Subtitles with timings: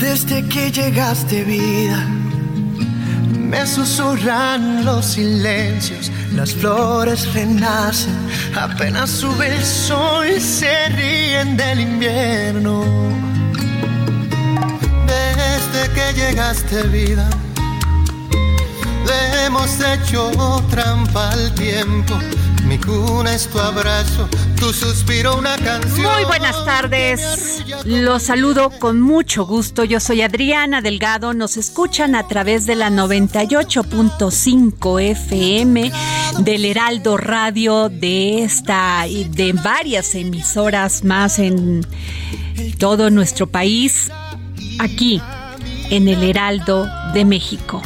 [0.00, 2.04] Desde que llegaste vida,
[3.38, 8.14] me susurran los silencios, las flores renacen,
[8.54, 12.84] apenas sube el sol y se ríen del invierno.
[15.06, 17.28] Desde que llegaste vida,
[19.06, 20.30] le hemos hecho
[20.70, 22.18] trampa al tiempo.
[22.66, 26.10] Mi cuna es tu abrazo, tu suspiro una canción.
[26.14, 27.62] Muy buenas tardes.
[27.84, 29.84] Los saludo con mucho gusto.
[29.84, 31.34] Yo soy Adriana Delgado.
[31.34, 35.92] Nos escuchan a través de la 98.5 FM
[36.38, 41.86] del Heraldo Radio de esta y de varias emisoras más en
[42.78, 44.10] todo nuestro país.
[44.78, 45.20] Aquí
[45.90, 47.82] en el Heraldo de México.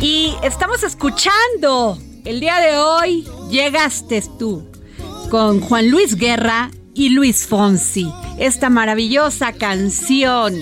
[0.00, 4.64] Y estamos escuchando el día de hoy llegaste tú
[5.30, 8.10] con Juan Luis Guerra y Luis Fonsi.
[8.38, 10.54] Esta maravillosa canción,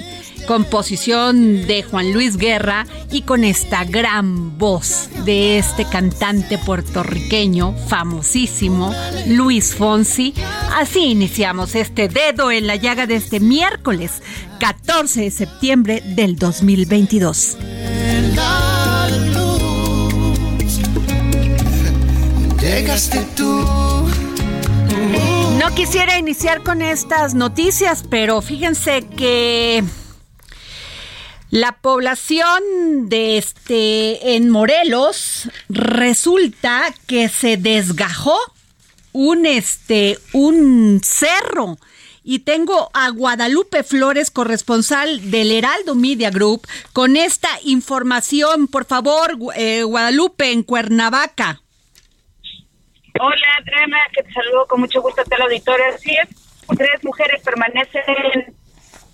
[0.47, 8.95] composición de Juan Luis Guerra y con esta gran voz de este cantante puertorriqueño famosísimo,
[9.27, 10.35] Luis Fonsi.
[10.75, 14.23] Así iniciamos este dedo en la llaga de este miércoles
[14.61, 17.59] 14 de septiembre del 2022.
[23.37, 23.45] Tú.
[25.61, 29.85] No quisiera iniciar con estas noticias, pero fíjense que
[31.51, 38.37] la población de este en Morelos resulta que se desgajó
[39.13, 41.79] un este un cerro
[42.25, 48.67] y tengo a Guadalupe Flores, corresponsal del Heraldo Media Group, con esta información.
[48.67, 51.61] Por favor, eh, Guadalupe, en Cuernavaca.
[53.21, 55.89] Hola, Adriana, que te saludo con mucho gusto a la auditoría.
[55.95, 56.29] Así es,
[56.77, 58.55] tres mujeres permanecen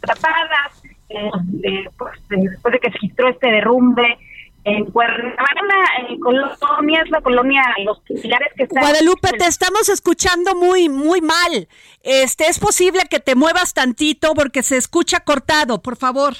[0.03, 4.19] atrapadas eh, pues, después de que se registró este derrumbe
[4.65, 8.81] en Cuernavaca, en Colombia, es la colonia Los Pilares que está...
[8.81, 11.69] Guadalupe, te estamos escuchando muy, muy mal.
[12.03, 16.35] Este, es posible que te muevas tantito porque se escucha cortado, por favor.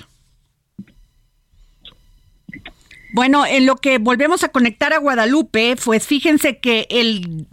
[3.13, 7.47] Bueno, en lo que volvemos a conectar a Guadalupe, pues fíjense que el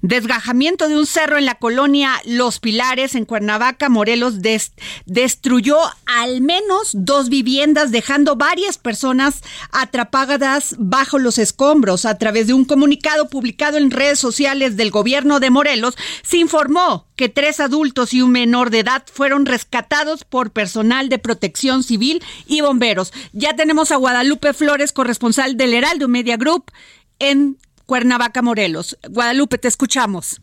[0.00, 4.36] desgajamiento de un cerro en la colonia Los Pilares, en Cuernavaca, Morelos,
[5.06, 12.06] destruyó al menos dos viviendas, dejando varias personas atrapadas bajo los escombros.
[12.06, 17.06] A través de un comunicado publicado en redes sociales del gobierno de Morelos, se informó
[17.16, 22.22] que tres adultos y un menor de edad fueron rescatados por personal de protección civil
[22.46, 23.12] y bomberos.
[23.32, 26.64] Ya tenemos a Guadalupe Flores, corresponsal del Heraldo Media Group
[27.18, 27.56] en
[27.86, 28.98] Cuernavaca, Morelos.
[29.10, 30.40] Guadalupe, te escuchamos.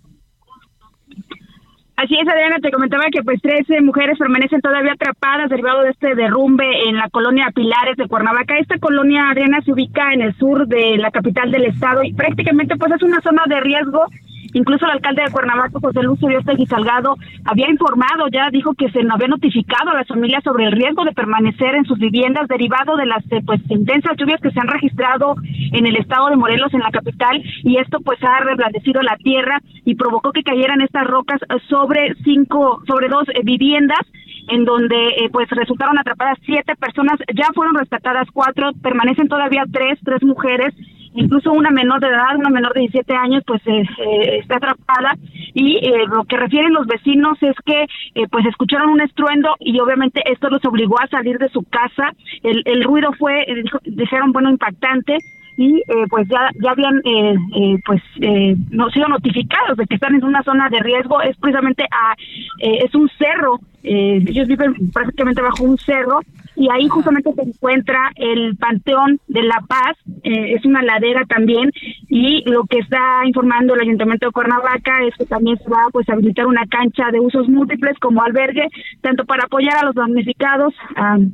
[2.02, 6.16] Así es, Adriana, te comentaba que pues 13 mujeres permanecen todavía atrapadas derivado de este
[6.16, 8.58] derrumbe en la colonia Pilares de Cuernavaca.
[8.58, 12.78] Esta colonia, Adriana, se ubica en el sur de la capital del estado y prácticamente
[12.78, 14.06] pues es una zona de riesgo
[14.54, 17.16] Incluso el alcalde de Cuernavaca, José Luis Uriostegui Salgado,
[17.46, 21.12] había informado, ya dijo que se había notificado a las familias sobre el riesgo de
[21.12, 25.36] permanecer en sus viviendas derivado de las eh, pues intensas lluvias que se han registrado
[25.72, 29.60] en el estado de Morelos, en la capital, y esto pues ha reblandecido la tierra
[29.86, 34.02] y provocó que cayeran estas rocas sobre cinco, sobre dos eh, viviendas
[34.50, 40.00] en donde eh, pues resultaron atrapadas siete personas, ya fueron rescatadas cuatro, permanecen todavía tres,
[40.04, 40.74] tres mujeres
[41.14, 45.16] incluso una menor de edad, una menor de 17 años, pues eh, eh, está atrapada.
[45.54, 47.86] Y eh, lo que refieren los vecinos es que
[48.32, 52.14] pues escucharon un estruendo y obviamente esto los obligó a salir de su casa.
[52.44, 53.46] El, el ruido fue,
[53.86, 55.18] dijeron, bueno, impactante.
[55.60, 59.96] Y eh, pues ya ya habían eh, eh, pues eh, no sido notificados de que
[59.96, 61.22] están en una zona de riesgo.
[61.22, 62.16] Es precisamente a
[62.60, 66.20] es un cerro ellos viven prácticamente bajo un cerro
[66.60, 71.72] y ahí justamente se encuentra el Panteón de la Paz, eh, es una ladera también,
[72.10, 76.10] y lo que está informando el Ayuntamiento de Cuernavaca es que también se va pues,
[76.10, 78.68] a habilitar una cancha de usos múltiples como albergue,
[79.00, 80.74] tanto para apoyar a los damnificados,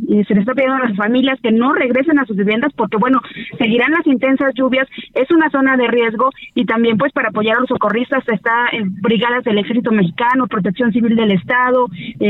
[0.07, 2.97] y se les está pidiendo a las familias que no regresen a sus viviendas porque,
[2.97, 3.19] bueno,
[3.57, 7.61] seguirán las intensas lluvias, es una zona de riesgo, y también pues para apoyar a
[7.61, 11.87] los socorristas está en brigadas del Ejército Mexicano, Protección Civil del Estado,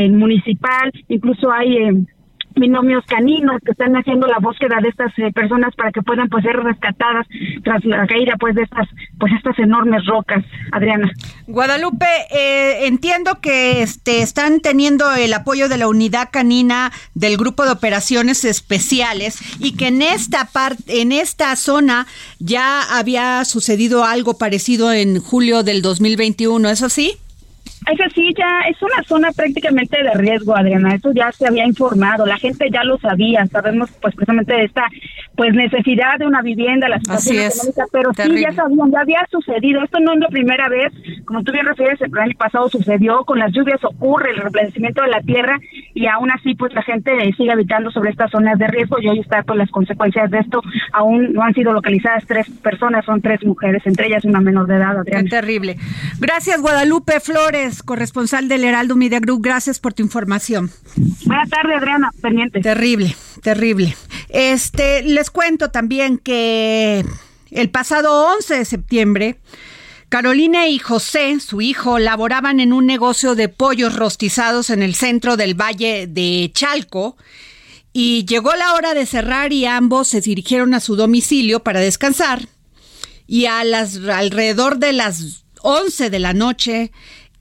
[0.10, 1.78] municipal, incluso hay...
[1.78, 2.06] Eh,
[2.56, 6.44] binomios caninos que están haciendo la búsqueda de estas eh, personas para que puedan pues
[6.44, 7.28] ser rescatadas
[7.64, 8.88] tras la caída pues de estas
[9.20, 11.12] pues estas enormes rocas Adriana.
[11.48, 17.66] Guadalupe eh, entiendo que este están teniendo el apoyo de la unidad canina del grupo
[17.66, 22.08] de operaciones especiales y que en esta parte en esta zona
[22.40, 27.18] ya había sucedido algo parecido en julio del 2021 eso sí
[27.92, 30.96] eso sí, ya es una zona prácticamente de riesgo, Adriana.
[30.96, 33.46] Eso ya se había informado, la gente ya lo sabía.
[33.48, 34.88] Sabemos, pues, precisamente de esta
[35.36, 39.84] pues necesidad de una vivienda, la situación económica, pero sí ya sabían, ya había sucedido.
[39.84, 40.94] Esto no es la primera vez,
[41.26, 45.10] como tú bien refieres, el año pasado sucedió, con las lluvias ocurre el replanecimiento de
[45.10, 45.60] la tierra
[45.94, 49.20] y aún así, pues la gente sigue habitando sobre estas zonas de riesgo y hoy
[49.20, 50.62] está con las consecuencias de esto.
[50.94, 54.76] Aún no han sido localizadas tres personas, son tres mujeres, entre ellas una menor de
[54.76, 55.30] edad, Adriana.
[55.30, 55.76] Terrible.
[56.20, 59.42] Gracias, Guadalupe Flores corresponsal del Heraldo Media Group.
[59.44, 60.72] Gracias por tu información.
[61.26, 62.12] Buenas tardes, Adriana.
[62.22, 62.62] Pendiente.
[62.62, 63.96] Terrible, terrible.
[64.30, 67.06] Este, les cuento también que
[67.52, 69.40] el pasado 11 de septiembre,
[70.10, 75.38] Carolina y José, su hijo, laboraban en un negocio de pollos rostizados en el centro
[75.38, 77.18] del Valle de Chalco.
[77.94, 82.48] Y llegó la hora de cerrar y ambos se dirigieron a su domicilio para descansar.
[83.26, 86.92] Y a las alrededor de las 11 de la noche,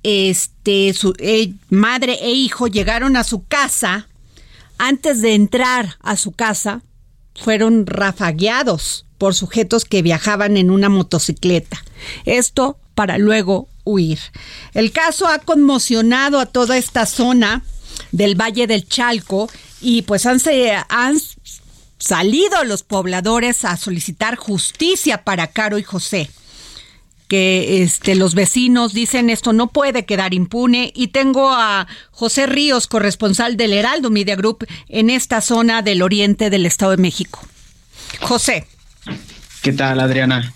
[0.04, 4.06] este, su eh, madre e hijo llegaron a su casa.
[4.78, 6.82] Antes de entrar a su casa,
[7.34, 11.82] fueron rafagueados por sujetos que viajaban en una motocicleta.
[12.26, 14.18] Esto para luego huir.
[14.74, 17.64] El caso ha conmocionado a toda esta zona
[18.12, 19.48] del Valle del Chalco
[19.80, 20.40] y pues han,
[20.88, 21.16] han
[21.98, 26.30] salido los pobladores a solicitar justicia para Caro y José
[27.28, 32.86] que este, los vecinos dicen esto no puede quedar impune y tengo a José Ríos,
[32.86, 37.40] corresponsal del Heraldo Media Group en esta zona del oriente del Estado de México.
[38.20, 38.66] José.
[39.62, 40.52] ¿Qué tal, Adriana?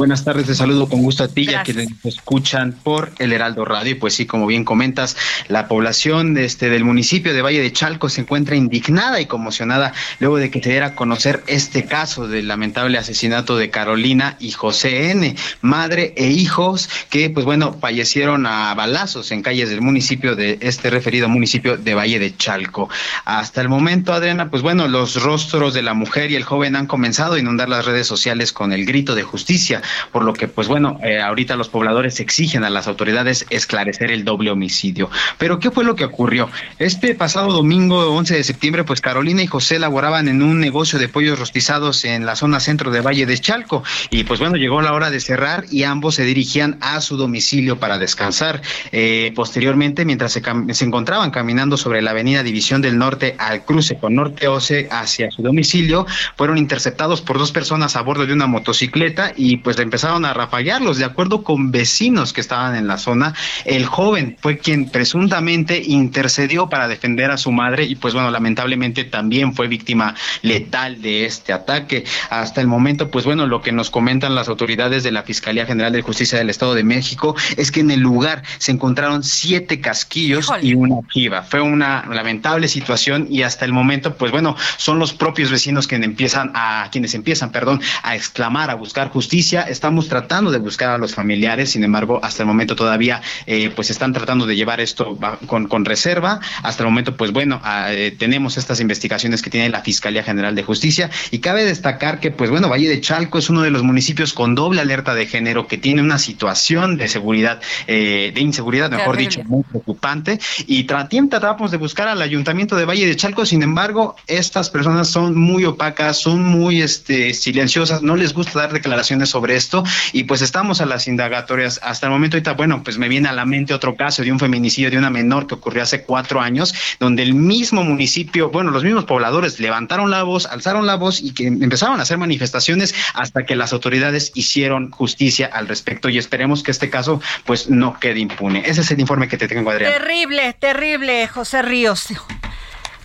[0.00, 3.90] Buenas tardes, te saludo con gusto a ti, ya que escuchan por el Heraldo Radio.
[3.90, 5.14] Y pues sí, como bien comentas,
[5.48, 9.92] la población de este, del municipio de Valle de Chalco se encuentra indignada y conmocionada
[10.18, 14.52] luego de que se diera a conocer este caso del lamentable asesinato de Carolina y
[14.52, 20.34] José N., madre e hijos que, pues bueno, fallecieron a balazos en calles del municipio
[20.34, 22.88] de este referido municipio de Valle de Chalco.
[23.26, 26.86] Hasta el momento, Adriana, pues bueno, los rostros de la mujer y el joven han
[26.86, 29.82] comenzado a inundar las redes sociales con el grito de justicia
[30.12, 34.24] por lo que, pues bueno, eh, ahorita los pobladores exigen a las autoridades esclarecer el
[34.24, 35.10] doble homicidio.
[35.38, 36.48] Pero, ¿qué fue lo que ocurrió?
[36.78, 41.08] Este pasado domingo 11 de septiembre, pues Carolina y José laboraban en un negocio de
[41.08, 44.92] pollos rostizados en la zona centro de Valle de Chalco y pues bueno, llegó la
[44.92, 48.62] hora de cerrar y ambos se dirigían a su domicilio para descansar.
[48.92, 53.98] Eh, posteriormente, mientras se, se encontraban caminando sobre la avenida División del Norte al cruce
[53.98, 58.46] con Norte Oce hacia su domicilio, fueron interceptados por dos personas a bordo de una
[58.46, 60.98] motocicleta y pues empezaron a rafaguearlos.
[60.98, 63.34] De acuerdo con vecinos que estaban en la zona,
[63.64, 69.04] el joven fue quien presuntamente intercedió para defender a su madre y pues bueno, lamentablemente
[69.04, 72.04] también fue víctima letal de este ataque.
[72.30, 75.92] Hasta el momento, pues bueno, lo que nos comentan las autoridades de la Fiscalía General
[75.92, 80.50] de Justicia del Estado de México es que en el lugar se encontraron siete casquillos
[80.62, 81.42] y una jiba.
[81.42, 86.08] Fue una lamentable situación y hasta el momento, pues bueno, son los propios vecinos quienes
[86.08, 90.90] empiezan a, quienes empiezan, perdón, a exclamar, a buscar justicia justicia, estamos tratando de buscar
[90.90, 94.80] a los familiares, sin embargo, hasta el momento todavía eh, pues están tratando de llevar
[94.80, 96.40] esto con, con reserva.
[96.62, 100.54] Hasta el momento, pues bueno, ah, eh, tenemos estas investigaciones que tiene la Fiscalía General
[100.54, 101.10] de Justicia.
[101.30, 104.54] Y cabe destacar que pues bueno, Valle de Chalco es uno de los municipios con
[104.54, 109.42] doble alerta de género que tiene una situación de seguridad, eh, de inseguridad, mejor dicho,
[109.44, 110.38] muy preocupante.
[110.66, 115.38] Y tratamos de buscar al Ayuntamiento de Valle de Chalco, sin embargo, estas personas son
[115.38, 120.42] muy opacas, son muy este, silenciosas, no les gusta dar declaraciones sobre esto y pues
[120.42, 121.80] estamos a las indagatorias.
[121.82, 124.38] Hasta el momento ahorita, bueno, pues me viene a la mente otro caso de un
[124.38, 128.84] feminicidio de una menor que ocurrió hace cuatro años, donde el mismo municipio, bueno, los
[128.84, 133.44] mismos pobladores levantaron la voz, alzaron la voz y que empezaron a hacer manifestaciones hasta
[133.44, 138.20] que las autoridades hicieron justicia al respecto y esperemos que este caso pues no quede
[138.20, 138.62] impune.
[138.66, 139.92] Ese es el informe que te tengo, Adrián.
[139.92, 142.08] Terrible, terrible, José Ríos.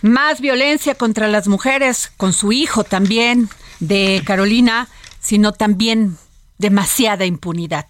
[0.02, 3.48] Más violencia contra las mujeres, con su hijo también,
[3.80, 4.88] de Carolina,
[5.20, 6.16] sino también
[6.58, 7.86] demasiada impunidad.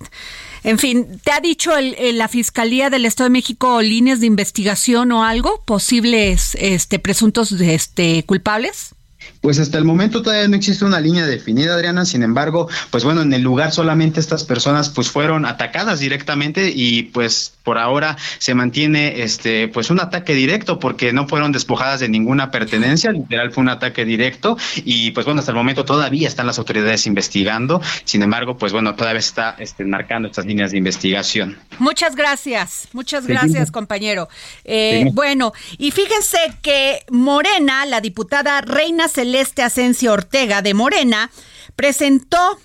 [0.65, 5.23] En fin, ¿te ha dicho la Fiscalía del Estado de México líneas de investigación o
[5.23, 5.63] algo?
[5.65, 8.96] ¿Posibles este, presuntos este, culpables?
[9.41, 12.05] Pues hasta el momento todavía no existe una línea definida, Adriana.
[12.05, 17.05] Sin embargo, pues bueno, en el lugar solamente estas personas pues fueron atacadas directamente y
[17.05, 22.09] pues por ahora se mantiene este pues un ataque directo porque no fueron despojadas de
[22.09, 26.47] ninguna pertenencia, literal fue un ataque directo y pues bueno, hasta el momento todavía están
[26.47, 27.81] las autoridades investigando.
[28.05, 31.59] Sin embargo, pues bueno, todavía está este, marcando estas líneas de investigación.
[31.79, 34.29] Muchas gracias, muchas gracias, compañero.
[34.65, 41.31] Eh, bueno, y fíjense que Morena, la diputada Reina Celeste Asensio Ortega de Morena,
[41.75, 42.59] presentó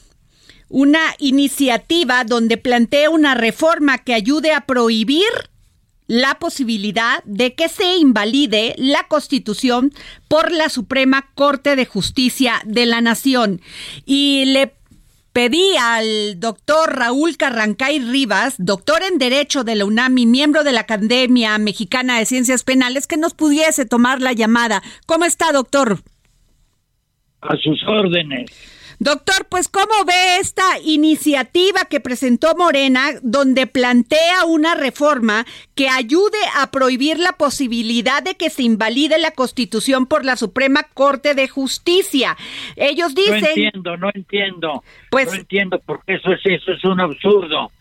[0.67, 5.29] una iniciativa donde plantea una reforma que ayude a prohibir
[6.08, 9.93] la posibilidad de que se invalide la Constitución
[10.27, 13.62] por la Suprema Corte de Justicia de la Nación.
[14.05, 14.74] Y le
[15.31, 20.74] pedí al doctor Raúl Carrancay Rivas, doctor en Derecho de la UNAM y miembro de
[20.74, 24.84] la Academia Mexicana de Ciencias Penales, que nos pudiese tomar la llamada.
[25.05, 26.03] ¿Cómo está, doctor?
[27.41, 28.51] A sus órdenes.
[29.03, 35.43] Doctor, pues ¿cómo ve esta iniciativa que presentó Morena donde plantea una reforma
[35.74, 40.83] que ayude a prohibir la posibilidad de que se invalide la Constitución por la Suprema
[40.93, 42.38] Corte de Justicia?
[42.75, 43.41] Ellos dicen...
[43.41, 44.83] No entiendo, no entiendo.
[45.10, 45.29] Pues...
[45.29, 47.71] No entiendo porque eso es, eso es un absurdo.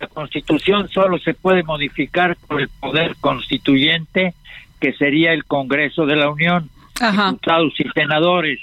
[0.00, 4.32] La Constitución solo se puede modificar por el poder constituyente
[4.80, 7.32] que sería el Congreso de la Unión, Ajá.
[7.32, 8.58] diputados y senadores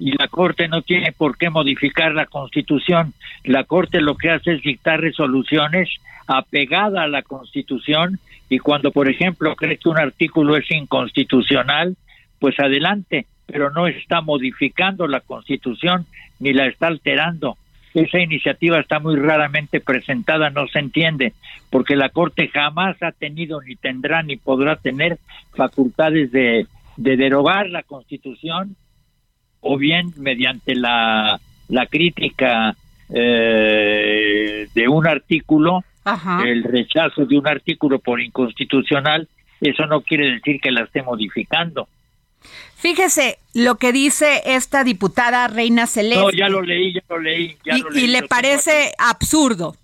[0.00, 3.12] y la Corte no tiene por qué modificar la Constitución.
[3.44, 5.90] La Corte lo que hace es dictar resoluciones
[6.26, 11.96] apegadas a la Constitución y cuando, por ejemplo, cree que un artículo es inconstitucional,
[12.38, 16.06] pues adelante, pero no está modificando la Constitución
[16.38, 17.58] ni la está alterando.
[17.92, 21.34] Esa iniciativa está muy raramente presentada, no se entiende,
[21.68, 25.18] porque la Corte jamás ha tenido, ni tendrá, ni podrá tener
[25.54, 26.66] facultades de,
[26.96, 28.76] de derogar la Constitución
[29.60, 32.76] o bien mediante la, la crítica
[33.12, 35.84] eh, de un artículo,
[36.44, 39.28] el rechazo de un artículo por inconstitucional,
[39.60, 41.88] eso no quiere decir que la esté modificando.
[42.76, 46.22] Fíjese lo que dice esta diputada Reina Celeste.
[46.22, 47.56] No, ya lo leí, ya lo leí.
[47.94, 49.76] y, le parece absurdo.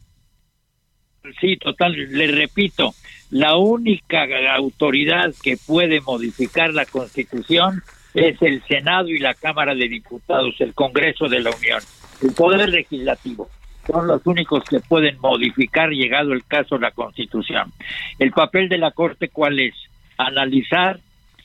[1.41, 2.95] Sí, total, le repito,
[3.31, 7.83] la única autoridad que puede modificar la Constitución
[8.17, 11.81] es el Senado y la Cámara de Diputados, el Congreso de la Unión.
[12.23, 13.49] El Poder Legislativo
[13.87, 17.73] son los únicos que pueden modificar, llegado el caso, la Constitución.
[18.19, 19.75] El papel de la Corte, ¿cuál es?
[20.17, 20.99] Analizar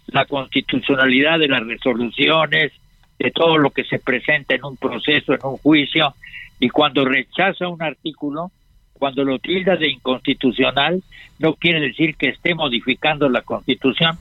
[0.08, 2.72] la constitucionalidad de las resoluciones,
[3.20, 6.16] de todo lo que se presenta en un proceso, en un juicio,
[6.60, 8.52] y cuando rechaza un artículo,
[8.94, 11.04] cuando lo tilda de inconstitucional,
[11.38, 14.18] no quiere decir que esté modificando la Constitución.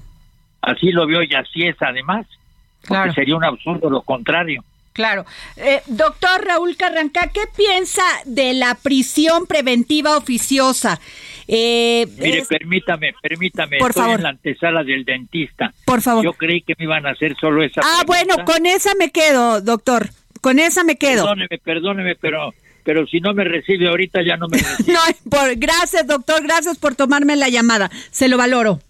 [0.62, 2.26] Así lo vio y así es además.
[2.83, 3.13] Claro.
[3.15, 4.65] sería un absurdo lo contrario.
[4.93, 5.25] Claro.
[5.57, 11.01] Eh, doctor Raúl Carranca, ¿qué piensa de la prisión preventiva oficiosa?
[11.47, 14.17] Eh, Mire, permítame, permítame, por estoy favor.
[14.19, 15.73] en la antesala del dentista.
[15.85, 16.25] Por favor.
[16.25, 17.81] Yo creí que me iban a hacer solo esa.
[17.85, 20.11] Ah, bueno, con esa me quedo, doctor.
[20.41, 21.23] Con esa me quedo.
[21.25, 24.93] Perdóneme, perdóneme, pero pero si no me recibe ahorita ya no me recibe.
[24.93, 27.91] no, por, gracias, doctor, gracias por tomarme la llamada.
[28.11, 28.81] Se lo valoro.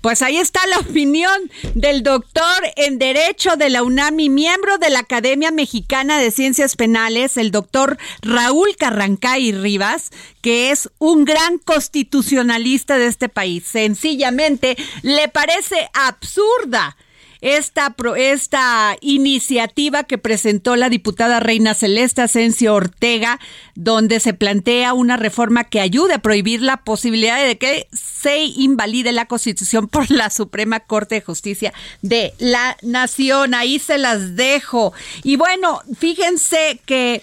[0.00, 2.44] Pues ahí está la opinión del doctor
[2.76, 7.50] en Derecho de la UNAM y miembro de la Academia Mexicana de Ciencias Penales, el
[7.50, 10.10] doctor Raúl Carrancay Rivas,
[10.40, 13.64] que es un gran constitucionalista de este país.
[13.64, 16.96] Sencillamente le parece absurda
[17.44, 23.38] esta, esta iniciativa que presentó la diputada Reina Celeste Asensio Ortega,
[23.74, 29.12] donde se plantea una reforma que ayude a prohibir la posibilidad de que se invalide
[29.12, 33.52] la Constitución por la Suprema Corte de Justicia de la Nación.
[33.52, 34.94] Ahí se las dejo.
[35.22, 37.20] Y bueno, fíjense que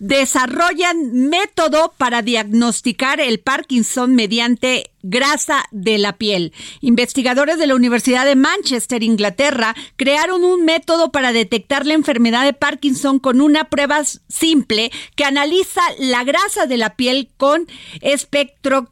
[0.00, 6.52] desarrollan método para diagnosticar el Parkinson mediante grasa de la piel.
[6.80, 12.54] Investigadores de la Universidad de Manchester, Inglaterra, crearon un método para detectar la enfermedad de
[12.54, 17.66] Parkinson con una prueba simple que analiza la grasa de la piel con
[18.00, 18.90] espectro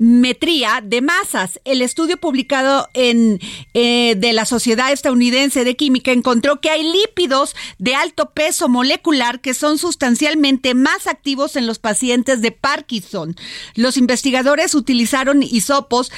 [0.00, 1.60] metría de masas.
[1.66, 3.38] El estudio publicado en
[3.74, 9.42] eh, de la Sociedad Estadounidense de Química encontró que hay lípidos de alto peso molecular
[9.42, 13.36] que son sustancialmente más activos en los pacientes de Parkinson.
[13.74, 16.10] Los investigadores utilizaron hisopos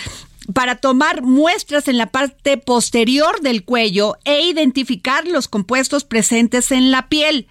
[0.55, 6.93] para tomar muestras en la parte posterior del cuello e identificar los compuestos presentes en
[6.93, 7.49] la piel.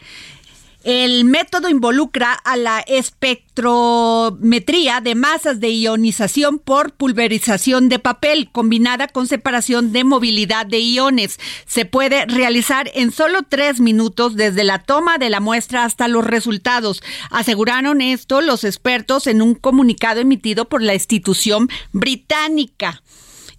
[0.84, 9.08] El método involucra a la espectrometría de masas de ionización por pulverización de papel combinada
[9.08, 11.40] con separación de movilidad de iones.
[11.68, 16.26] Se puede realizar en solo tres minutos desde la toma de la muestra hasta los
[16.26, 17.04] resultados.
[17.30, 23.04] Aseguraron esto los expertos en un comunicado emitido por la institución británica.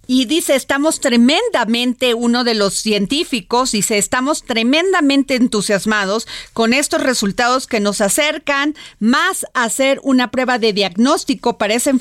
[0.05, 7.67] Y dice, estamos tremendamente, uno de los científicos dice, estamos tremendamente entusiasmados con estos resultados
[7.67, 11.91] que nos acercan más a hacer una prueba de diagnóstico para esa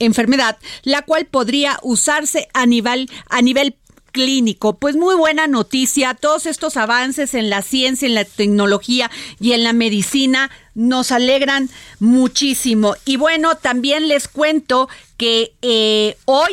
[0.00, 3.76] enfermedad, la cual podría usarse a nivel, a nivel
[4.10, 4.76] clínico.
[4.76, 9.62] Pues muy buena noticia, todos estos avances en la ciencia, en la tecnología y en
[9.62, 12.96] la medicina nos alegran muchísimo.
[13.04, 16.50] Y bueno, también les cuento que eh, hoy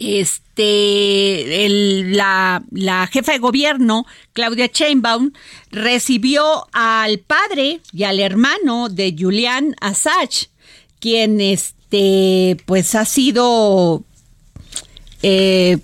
[0.00, 1.68] este,
[2.08, 5.32] la, la, jefa de gobierno, Claudia Sheinbaum,
[5.70, 10.48] recibió al padre y al hermano de Julian Assange,
[11.00, 14.02] quien este, pues ha sido,
[15.22, 15.78] eh,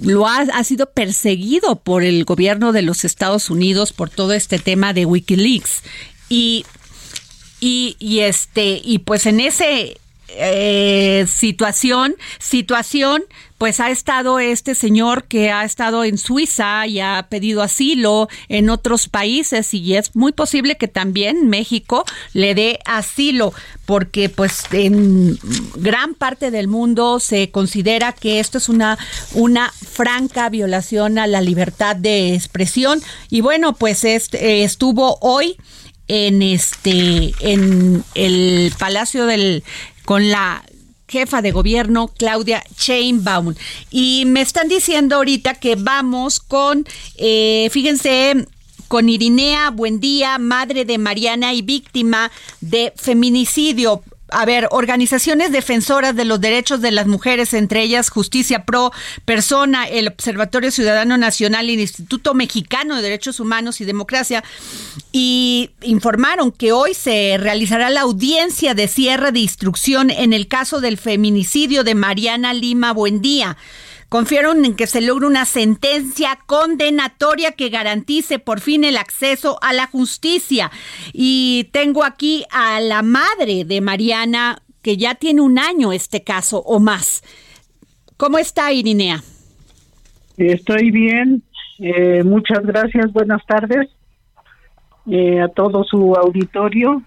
[0.00, 4.58] lo ha, ha, sido perseguido por el gobierno de los Estados Unidos por todo este
[4.58, 5.82] tema de WikiLeaks.
[6.30, 6.64] Y,
[7.60, 9.98] y este, y pues en ese
[10.28, 13.24] eh, situación, situación,
[13.58, 18.70] pues ha estado este señor que ha estado en Suiza y ha pedido asilo en
[18.70, 22.04] otros países y es muy posible que también México
[22.34, 23.52] le dé asilo
[23.84, 25.38] porque pues en
[25.74, 28.96] gran parte del mundo se considera que esto es una
[29.32, 33.02] una franca violación a la libertad de expresión.
[33.28, 35.56] Y bueno pues este, estuvo hoy
[36.06, 39.64] en este en el Palacio del
[40.08, 40.64] con la
[41.06, 43.54] jefa de gobierno Claudia Sheinbaum.
[43.90, 46.86] Y me están diciendo ahorita que vamos con,
[47.18, 48.46] eh, fíjense,
[48.88, 52.30] con Irinea Buendía, madre de Mariana y víctima
[52.62, 58.64] de feminicidio a ver, organizaciones defensoras de los derechos de las mujeres, entre ellas Justicia
[58.64, 58.92] Pro,
[59.24, 64.44] Persona, el Observatorio Ciudadano Nacional y el Instituto Mexicano de Derechos Humanos y Democracia,
[65.12, 70.80] y informaron que hoy se realizará la audiencia de cierre de instrucción en el caso
[70.80, 73.56] del feminicidio de Mariana Lima Buendía
[74.08, 79.72] confiaron en que se logre una sentencia condenatoria que garantice por fin el acceso a
[79.72, 80.70] la justicia.
[81.12, 86.58] Y tengo aquí a la madre de Mariana, que ya tiene un año este caso
[86.58, 87.22] o más.
[88.16, 89.22] ¿Cómo está Irinea?
[90.36, 91.42] Estoy bien.
[91.78, 93.12] Eh, muchas gracias.
[93.12, 93.88] Buenas tardes
[95.10, 97.02] eh, a todo su auditorio.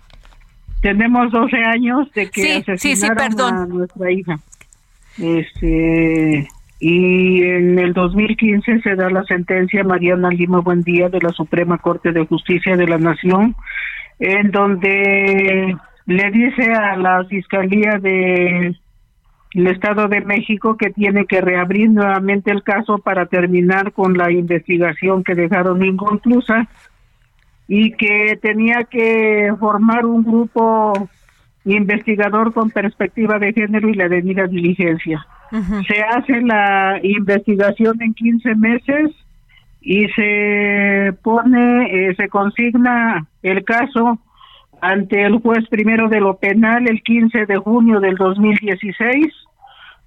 [0.81, 4.39] Tenemos 12 años de que asesinaron a nuestra hija.
[5.17, 6.47] Este,
[6.83, 12.11] y en el 2015 se da la sentencia Mariana Lima Buendía de la Suprema Corte
[12.11, 13.55] de Justicia de la Nación,
[14.17, 18.75] en donde le dice a la Fiscalía del
[19.53, 25.23] Estado de México que tiene que reabrir nuevamente el caso para terminar con la investigación
[25.23, 26.67] que dejaron inconclusa
[27.67, 31.09] y que tenía que formar un grupo
[31.63, 35.27] investigador con perspectiva de género y la debida diligencia.
[35.51, 39.11] Se hace la investigación en 15 meses
[39.81, 44.19] y se pone, eh, se consigna el caso
[44.81, 49.27] ante el juez primero de lo penal el 15 de junio del 2016.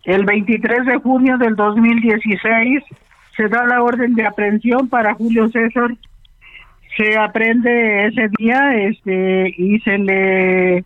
[0.04, 2.83] El 23 de junio del 2016
[3.37, 5.94] se da la orden de aprehensión para Julio César.
[6.96, 10.85] Se aprende ese día este y se le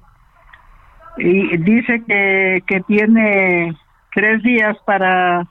[1.19, 3.77] y dice que, que tiene
[4.15, 5.47] tres días para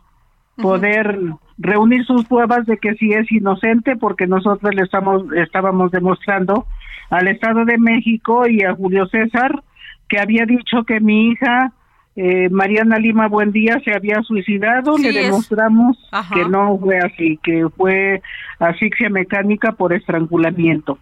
[0.55, 1.19] poder
[1.57, 6.65] reunir sus pruebas de que sí es inocente porque nosotros le estamos estábamos demostrando
[7.09, 9.63] al Estado de México y a Julio César
[10.07, 11.73] que había dicho que mi hija
[12.15, 15.97] eh, Mariana Lima Buendía se había suicidado, le demostramos
[16.33, 18.23] que no fue así, que fue
[18.57, 20.97] asfixia mecánica por estrangulamiento.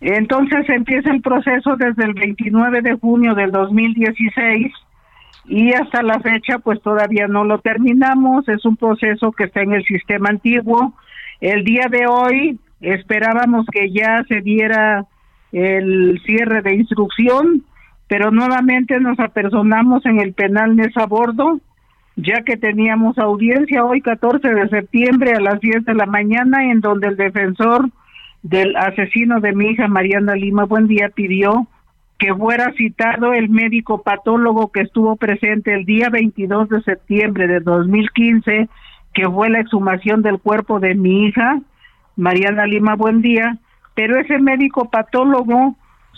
[0.00, 4.72] Entonces empieza el proceso desde el 29 de junio del 2016
[5.50, 9.72] y hasta la fecha pues todavía no lo terminamos, es un proceso que está en
[9.72, 10.94] el sistema antiguo.
[11.40, 15.06] El día de hoy esperábamos que ya se diera
[15.50, 17.64] el cierre de instrucción,
[18.06, 21.58] pero nuevamente nos apersonamos en el penal Mesa Bordo,
[22.14, 26.80] ya que teníamos audiencia hoy 14 de septiembre a las 10 de la mañana, en
[26.80, 27.90] donde el defensor
[28.44, 31.66] del asesino de mi hija Mariana Lima Buendía pidió
[32.20, 37.60] que fuera citado el médico patólogo que estuvo presente el día 22 de septiembre de
[37.60, 38.68] 2015,
[39.14, 41.60] que fue la exhumación del cuerpo de mi hija,
[42.16, 43.56] Mariana Lima Buendía,
[43.94, 45.76] pero ese médico patólogo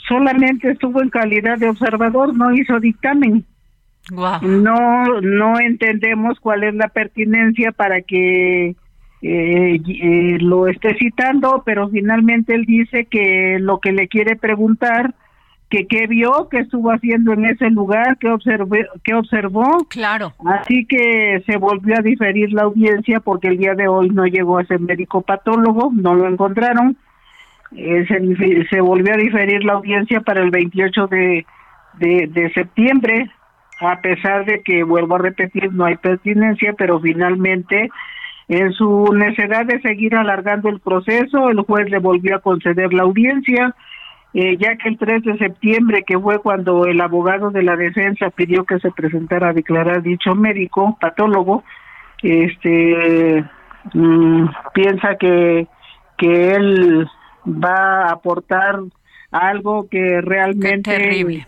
[0.09, 3.45] solamente estuvo en calidad de observador, no hizo dictamen.
[4.11, 8.75] No, no entendemos cuál es la pertinencia para que
[9.23, 15.15] eh, eh, lo esté citando, pero finalmente él dice que lo que le quiere preguntar,
[15.73, 19.87] que qué vio, qué estuvo haciendo en ese lugar, qué observó, qué observó.
[19.89, 20.35] Claro.
[20.45, 24.59] Así que se volvió a diferir la audiencia porque el día de hoy no llegó
[24.59, 26.97] a ser médico patólogo, no lo encontraron
[27.77, 31.47] eh, se, volvió a diferir la audiencia para el 28 de,
[31.99, 33.31] de, septiembre,
[33.81, 37.89] a pesar de que, vuelvo a repetir, no hay pertinencia, pero finalmente,
[38.49, 43.05] en su necesidad de seguir alargando el proceso, el juez le volvió a conceder la
[43.05, 43.75] audiencia,
[44.35, 48.31] eh, ya que el 3 de septiembre, que fue cuando el abogado de la defensa
[48.31, 51.65] pidió que se presentara a declarar dicho médico, patólogo,
[52.23, 53.45] este
[53.95, 55.67] mm, piensa que
[56.17, 57.09] que él
[57.47, 58.79] va a aportar
[59.33, 61.45] algo que realmente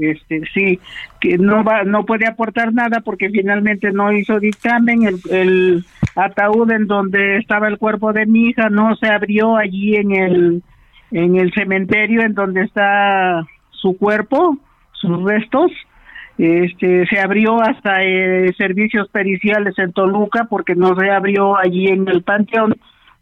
[0.00, 0.80] este sí
[1.20, 5.02] que no va no puede aportar nada porque finalmente no hizo dictamen.
[5.02, 5.84] El, el
[6.16, 10.62] ataúd en donde estaba el cuerpo de mi hija no se abrió allí en el
[11.14, 14.58] en el cementerio en donde está su cuerpo
[14.92, 15.70] sus restos
[16.38, 22.08] este se abrió hasta eh, servicios periciales en Toluca porque no se abrió allí en
[22.08, 22.74] el panteón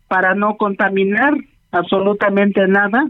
[0.08, 1.34] para no contaminar
[1.70, 3.08] absolutamente nada.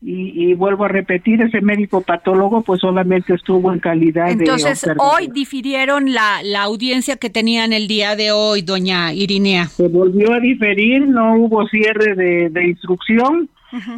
[0.00, 6.14] Y, vuelvo a repetir, ese médico patólogo pues solamente estuvo en calidad Entonces, hoy difirieron
[6.14, 9.64] la, la audiencia que tenían el día de hoy, doña Irinea.
[9.64, 13.48] Se volvió a diferir, no hubo cierre de, de instrucción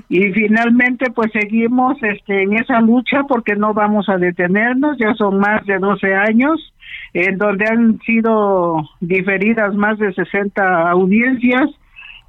[0.08, 5.38] y finalmente pues seguimos este, en esa lucha porque no vamos a detenernos, ya son
[5.38, 6.72] más de 12 años
[7.12, 11.70] en donde han sido diferidas más de 60 audiencias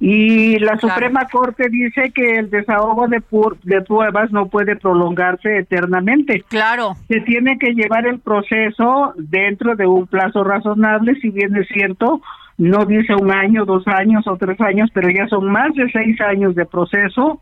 [0.04, 3.22] y la Suprema Corte dice que el desahogo de,
[3.62, 6.42] de pruebas no puede prolongarse eternamente.
[6.48, 6.96] Claro.
[7.06, 12.20] Se tiene que llevar el proceso dentro de un plazo razonable, si bien es cierto,
[12.58, 16.20] no dice un año, dos años o tres años, pero ya son más de seis
[16.20, 17.40] años de proceso.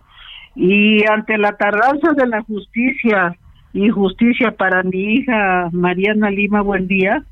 [0.55, 3.37] Y ante la tardanza de la justicia
[3.73, 7.23] y justicia para mi hija Mariana Lima Buendía,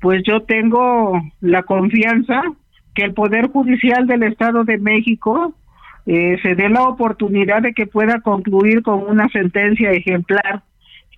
[0.00, 2.42] pues yo tengo la confianza
[2.94, 5.54] que el Poder Judicial del Estado de México
[6.06, 10.62] eh, se dé la oportunidad de que pueda concluir con una sentencia ejemplar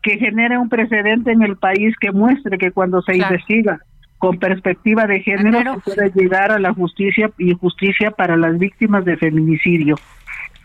[0.02, 3.80] que genere un precedente en el país que muestre que cuando se investiga
[4.18, 9.04] con perspectiva de género se puede llegar a la justicia y justicia para las víctimas
[9.04, 9.96] de feminicidio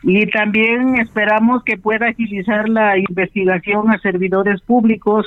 [0.04, 5.26] y también esperamos que pueda agilizar la investigación a servidores públicos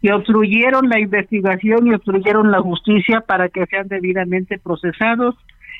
[0.00, 5.34] que obstruyeron la investigación y obstruyeron la justicia para que sean debidamente procesados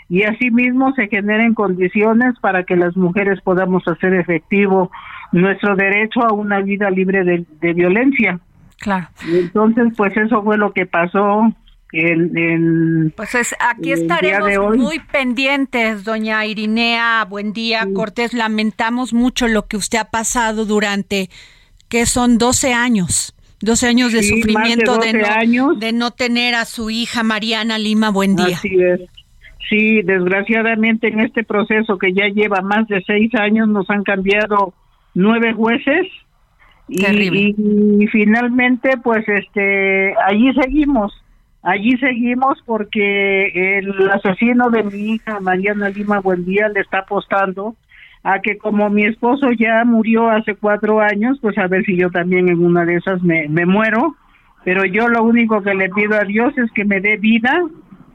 [0.09, 4.91] y asimismo se generen condiciones para que las mujeres podamos hacer efectivo
[5.31, 8.41] nuestro derecho a una vida libre de, de violencia.
[8.81, 9.07] Claro.
[9.27, 11.53] Y entonces, pues eso fue lo que pasó
[13.15, 17.25] pues aquí estaremos muy pendientes, doña Irinea.
[17.25, 18.35] Buen día, Cortés.
[18.35, 21.29] Lamentamos mucho lo que usted ha pasado durante,
[21.89, 23.35] que son 12 años.
[23.61, 25.13] 12 años de sufrimiento de,
[25.47, 28.11] no, de no tener a su hija Mariana Lima.
[28.11, 28.57] Buen día.
[28.57, 29.01] Así es.
[29.69, 34.75] Sí, desgraciadamente en este proceso que ya lleva más de seis años nos han cambiado
[35.15, 36.07] nueve jueces
[36.87, 41.24] y, y, finalmente pues este allí seguimos
[41.65, 47.75] Allí seguimos porque el asesino de mi hija, Mariana Lima Buendía, le está apostando
[48.23, 52.11] a que como mi esposo ya murió hace cuatro años, pues a ver si yo
[52.11, 54.15] también en una de esas me, me muero.
[54.63, 57.63] Pero yo lo único que le pido a Dios es que me dé vida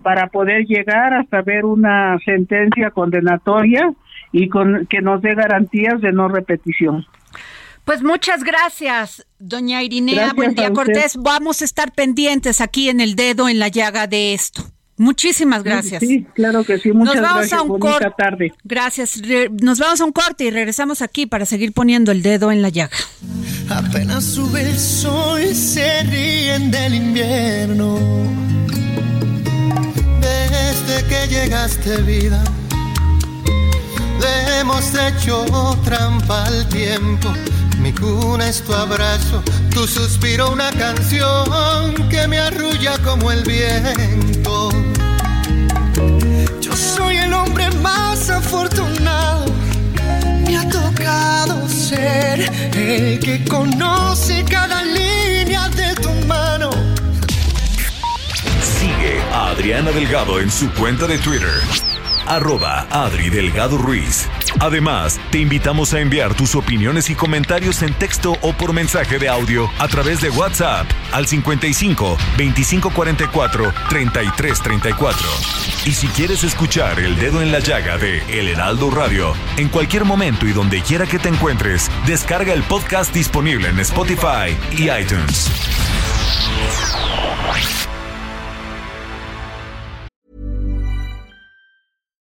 [0.03, 3.91] para poder llegar hasta ver una sentencia condenatoria
[4.31, 7.03] y con que nos dé garantías de no repetición.
[7.89, 11.17] Pues muchas gracias, doña Irinea Buen día, Cortés.
[11.17, 14.63] Vamos a estar pendientes aquí en el dedo en la llaga de esto.
[14.97, 15.99] Muchísimas gracias.
[15.99, 16.91] Sí, claro que sí.
[16.91, 17.59] Muchas Nos vamos gracias.
[17.59, 18.11] a un corte.
[18.15, 18.53] tarde.
[18.63, 19.19] Gracias.
[19.59, 22.69] Nos vamos a un corte y regresamos aquí para seguir poniendo el dedo en la
[22.69, 22.95] llaga.
[23.71, 27.97] Apenas sube el sol, se ríen del invierno.
[30.21, 32.43] Desde que llegaste vida,
[34.21, 35.43] le hemos hecho
[35.83, 37.33] trampa al tiempo.
[37.79, 39.41] Mi cuna es tu abrazo,
[39.73, 44.69] tu suspiro una canción que me arrulla como el viento.
[46.59, 49.45] Yo soy el hombre más afortunado.
[50.45, 56.69] Me ha tocado ser el que conoce cada línea de tu mano.
[58.61, 61.61] Sigue a Adriana Delgado en su cuenta de Twitter
[62.25, 64.27] arroba Adri Delgado Ruiz.
[64.59, 69.29] Además, te invitamos a enviar tus opiniones y comentarios en texto o por mensaje de
[69.29, 75.27] audio a través de WhatsApp al 55 2544 3334.
[75.85, 80.05] Y si quieres escuchar El Dedo en la Llaga de El Heraldo Radio, en cualquier
[80.05, 85.49] momento y donde quiera que te encuentres, descarga el podcast disponible en Spotify y iTunes.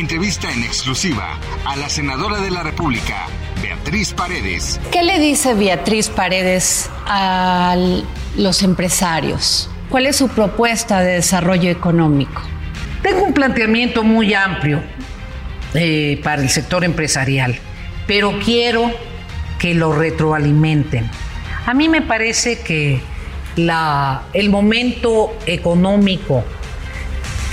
[0.00, 3.26] entrevista en exclusiva a la senadora de la República,
[3.62, 4.78] Beatriz Paredes.
[4.92, 8.04] ¿Qué le dice Beatriz Paredes al
[8.36, 9.70] los empresarios?
[9.88, 12.42] ¿Cuál es su propuesta de desarrollo económico?
[13.02, 14.82] Tengo un planteamiento muy amplio
[15.74, 17.58] eh, para el sector empresarial,
[18.06, 18.90] pero quiero
[19.58, 21.08] que lo retroalimenten.
[21.64, 23.00] A mí me parece que
[23.56, 26.44] la, el momento económico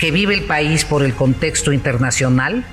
[0.04, 2.66] que vive el país por el contexto internacional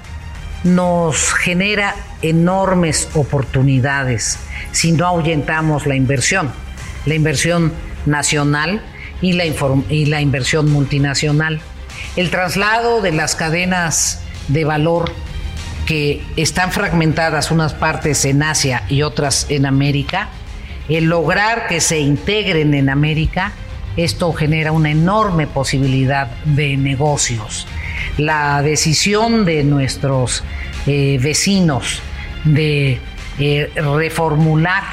[0.64, 4.40] nos genera enormes oportunidades
[4.73, 6.51] si no ahuyentamos la inversión.
[7.07, 7.73] La inversión
[8.05, 8.83] nacional
[9.23, 11.61] y la, y la inversión multinacional.
[12.16, 15.12] El traslado de las cadenas de valor
[15.87, 20.31] que están fragmentadas unas partes en Asia y otras en América,
[20.88, 23.53] el lograr que se integren en América,
[23.96, 27.66] esto genera una enorme posibilidad de negocios.
[28.16, 30.44] La decisión de nuestros
[30.87, 32.00] eh, vecinos
[32.44, 32.98] de
[33.38, 34.85] eh, reformular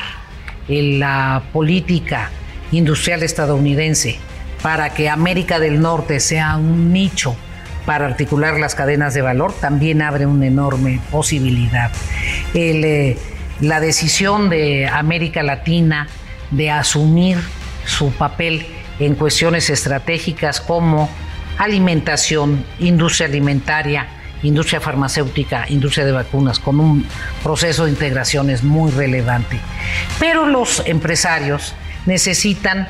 [0.67, 2.31] eh, la política
[2.71, 4.17] industrial estadounidense
[4.61, 7.35] para que América del Norte sea un nicho
[7.85, 11.89] para articular las cadenas de valor, también abre una enorme posibilidad.
[13.61, 16.07] La decisión de América Latina
[16.51, 17.37] de asumir
[17.85, 18.65] su papel
[18.99, 21.09] en cuestiones estratégicas como
[21.57, 24.07] alimentación, industria alimentaria,
[24.43, 27.05] industria farmacéutica, industria de vacunas, con un
[27.43, 29.59] proceso de integración es muy relevante.
[30.19, 31.73] Pero los empresarios
[32.05, 32.87] necesitan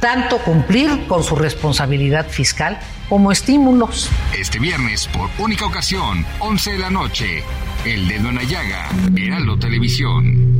[0.00, 4.10] tanto cumplir con su responsabilidad fiscal como estímulos.
[4.36, 7.42] Este viernes, por única ocasión, 11 de la noche,
[7.84, 8.88] El Dedo en la Llaga,
[9.60, 10.55] Televisión.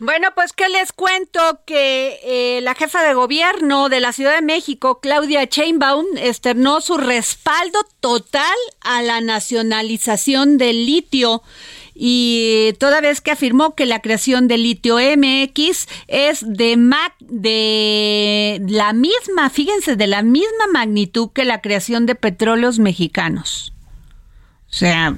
[0.00, 4.42] Bueno, pues que les cuento que eh, la jefa de gobierno de la Ciudad de
[4.42, 11.42] México, Claudia Sheinbaum, externó su respaldo total a la nacionalización del litio
[11.96, 16.78] y toda vez que afirmó que la creación de litio MX es de,
[17.20, 23.72] de la misma, fíjense, de la misma magnitud que la creación de petróleos mexicanos.
[24.70, 25.16] O sea,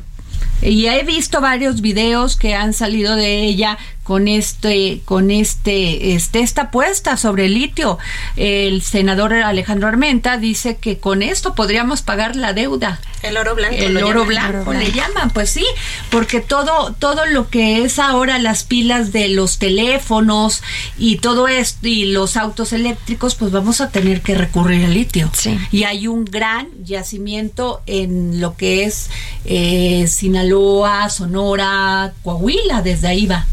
[0.62, 6.40] y he visto varios videos que han salido de ella con este con este este
[6.40, 7.98] esta apuesta sobre el litio.
[8.36, 13.00] El senador Alejandro Armenta dice que con esto podríamos pagar la deuda.
[13.22, 13.76] El oro blanco.
[13.76, 15.64] El oro blanco, le llaman, pues sí,
[16.10, 20.62] porque todo todo lo que es ahora las pilas de los teléfonos
[20.98, 25.30] y todo esto y los autos eléctricos, pues vamos a tener que recurrir al litio.
[25.34, 25.58] Sí.
[25.70, 29.10] Y hay un gran yacimiento en lo que es
[29.44, 33.46] eh, Sinaloa, Sonora, Coahuila, desde ahí va.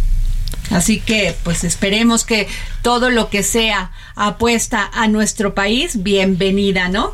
[0.72, 2.48] Así que pues esperemos que
[2.82, 7.14] todo lo que sea apuesta a nuestro país, bienvenida, ¿no?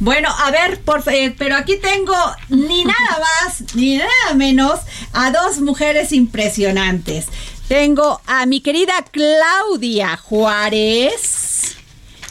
[0.00, 2.14] Bueno, a ver, por, eh, pero aquí tengo
[2.48, 4.80] ni nada más ni nada menos
[5.12, 7.26] a dos mujeres impresionantes.
[7.66, 11.76] Tengo a mi querida Claudia Juárez.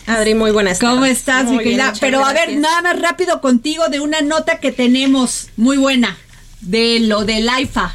[0.06, 1.93] Adri, muy buenas ¿Cómo estás, mi querida?
[1.99, 6.17] pero a ver, nada más rápido contigo de una nota que tenemos muy buena
[6.62, 7.93] de lo del AIFA.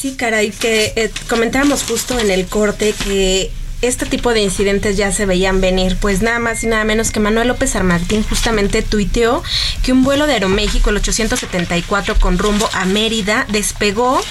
[0.00, 3.50] Sí, caray, que eh, comentábamos justo en el corte que
[3.82, 7.20] este tipo de incidentes ya se veían venir, pues nada más y nada menos que
[7.20, 9.42] Manuel López Armartín justamente tuiteó
[9.82, 14.22] que un vuelo de Aeroméxico, el 874 con rumbo a Mérida, despegó,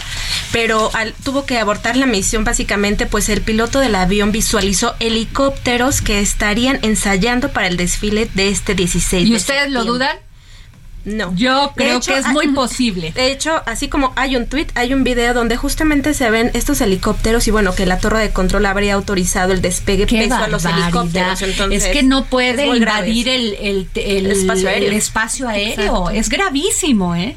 [0.52, 0.90] pero
[1.24, 6.80] tuvo que abortar la misión básicamente, pues el piloto del avión visualizó helicópteros que estarían
[6.82, 9.30] ensayando para el desfile de este 16.
[9.30, 10.18] ¿Y ustedes lo dudan?
[11.06, 11.34] No.
[11.36, 13.12] Yo creo que es muy posible.
[13.14, 16.82] De hecho, así como hay un tweet, hay un video donde justamente se ven estos
[16.82, 20.66] helicópteros y bueno, que la torre de control habría autorizado el despegue peso a los
[20.66, 21.42] helicópteros.
[21.72, 24.28] es que no puede invadir el, el,
[24.92, 26.10] espacio aéreo.
[26.10, 27.36] Es gravísimo, ¿eh?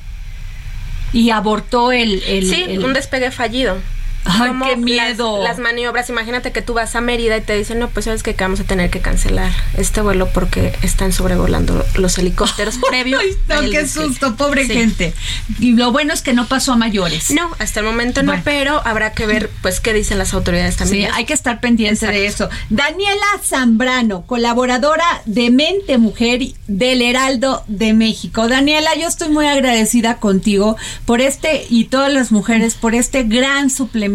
[1.12, 2.22] Y abortó el...
[2.26, 3.76] el sí, un despegue fallido.
[4.24, 5.42] Ay, qué miedo.
[5.42, 8.34] Las, maniobras, imagínate que tú vas a Mérida y te dicen, no, pues sabes que
[8.34, 13.18] vamos a tener que cancelar este vuelo porque están sobrevolando los helicópteros previo.
[13.48, 15.14] Ay, qué susto, pobre gente.
[15.58, 17.30] Y lo bueno es que no pasó a mayores.
[17.30, 21.10] No, hasta el momento no, pero habrá que ver, pues, qué dicen las autoridades también.
[21.10, 22.48] Sí, hay que estar pendiente de eso.
[22.70, 28.48] Daniela Zambrano, colaboradora de Mente Mujer del Heraldo de México.
[28.48, 33.70] Daniela, yo estoy muy agradecida contigo por este y todas las mujeres por este gran
[33.70, 34.11] suplemento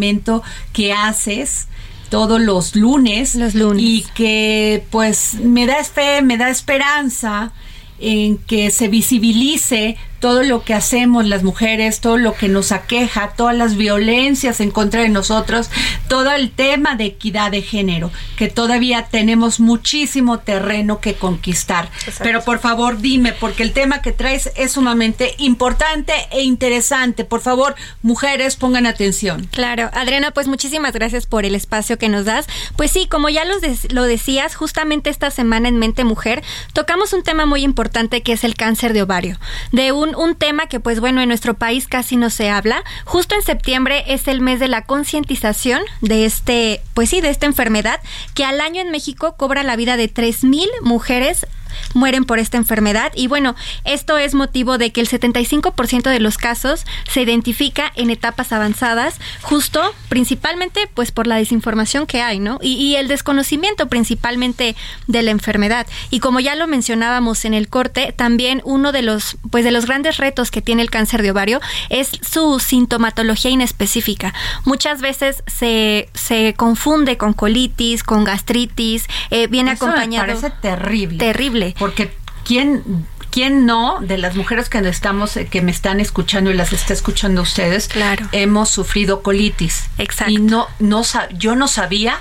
[0.74, 1.68] que haces
[2.10, 3.84] todos los lunes, los lunes.
[3.84, 7.52] y que pues me da fe, me da esperanza
[8.00, 13.34] en que se visibilice todo lo que hacemos las mujeres, todo lo que nos aqueja,
[13.36, 15.70] todas las violencias en contra de nosotros,
[16.08, 21.90] todo el tema de equidad de género, que todavía tenemos muchísimo terreno que conquistar.
[22.20, 27.24] Pero por favor dime, porque el tema que traes es sumamente importante e interesante.
[27.24, 29.48] Por favor, mujeres, pongan atención.
[29.52, 32.48] Claro, Adriana, pues muchísimas gracias por el espacio que nos das.
[32.76, 37.46] Pues sí, como ya lo decías, justamente esta semana en Mente Mujer tocamos un tema
[37.46, 39.40] muy importante que es el cáncer de ovario.
[39.72, 42.84] De un un, tema que pues bueno en nuestro país casi no se habla.
[43.06, 47.46] Justo en septiembre es el mes de la concientización de este, pues sí, de esta
[47.46, 48.00] enfermedad
[48.34, 51.46] que al año en México cobra la vida de 3.000 mujeres
[51.94, 56.38] mueren por esta enfermedad y bueno, esto es motivo de que el 75% de los
[56.38, 62.60] casos se identifica en etapas avanzadas, justo principalmente pues por la desinformación que hay, ¿no?
[62.62, 64.76] Y, y el desconocimiento principalmente
[65.08, 65.88] de la enfermedad.
[66.10, 69.86] Y como ya lo mencionábamos en el corte, también uno de los pues de los
[69.86, 71.60] grandes retos que tiene el cáncer de ovario
[71.90, 74.34] es su sintomatología inespecífica.
[74.66, 80.28] Muchas veces se, se confunde con colitis, con gastritis, eh, viene acompañado.
[80.28, 81.18] Me parece terrible.
[81.18, 82.14] Terrible porque
[82.46, 86.94] ¿quién ¿quién no de las mujeres que estamos que me están escuchando y las está
[86.94, 88.28] escuchando ustedes claro.
[88.32, 90.32] hemos sufrido colitis exacto.
[90.32, 91.04] Y no no
[91.38, 92.20] yo no sabía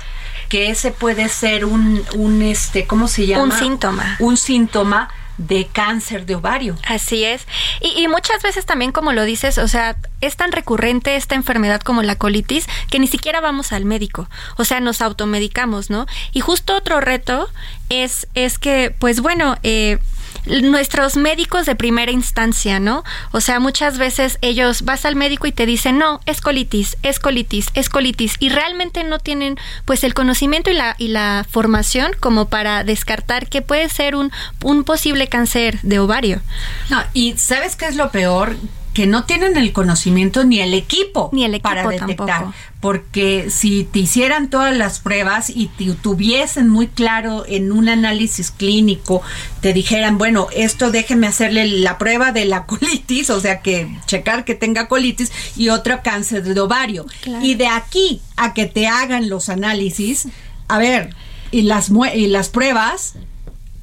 [0.49, 4.15] que ese puede ser un un este cómo se llama un síntoma.
[4.19, 6.77] Un síntoma de cáncer de ovario.
[6.87, 7.45] Así es.
[7.81, 11.81] Y, y, muchas veces también, como lo dices, o sea, es tan recurrente esta enfermedad
[11.81, 14.29] como la colitis que ni siquiera vamos al médico.
[14.57, 16.07] O sea, nos automedicamos, ¿no?
[16.33, 17.49] Y justo otro reto
[17.89, 19.99] es, es que, pues bueno, eh,
[20.47, 23.03] nuestros médicos de primera instancia, ¿no?
[23.31, 27.19] O sea, muchas veces ellos vas al médico y te dicen, no, es colitis, es
[27.19, 32.11] colitis, es colitis, y realmente no tienen pues el conocimiento y la, y la formación
[32.19, 34.31] como para descartar que puede ser un,
[34.63, 36.41] un posible cáncer de ovario.
[36.89, 38.55] No, y ¿sabes qué es lo peor?
[38.97, 42.47] Que no tienen el conocimiento ni el equipo, ni el equipo para detectar.
[42.79, 48.49] Porque si te hicieran todas las pruebas y te tuviesen muy claro en un análisis
[48.49, 49.21] clínico,
[49.61, 54.45] te dijeran, bueno, esto déjeme hacerle la prueba de la colitis, o sea, que checar
[54.45, 57.05] que tenga colitis y otro cáncer de ovario.
[57.43, 60.27] Y de aquí a que te hagan los análisis,
[60.67, 61.13] a ver,
[61.51, 63.13] y las, y las pruebas,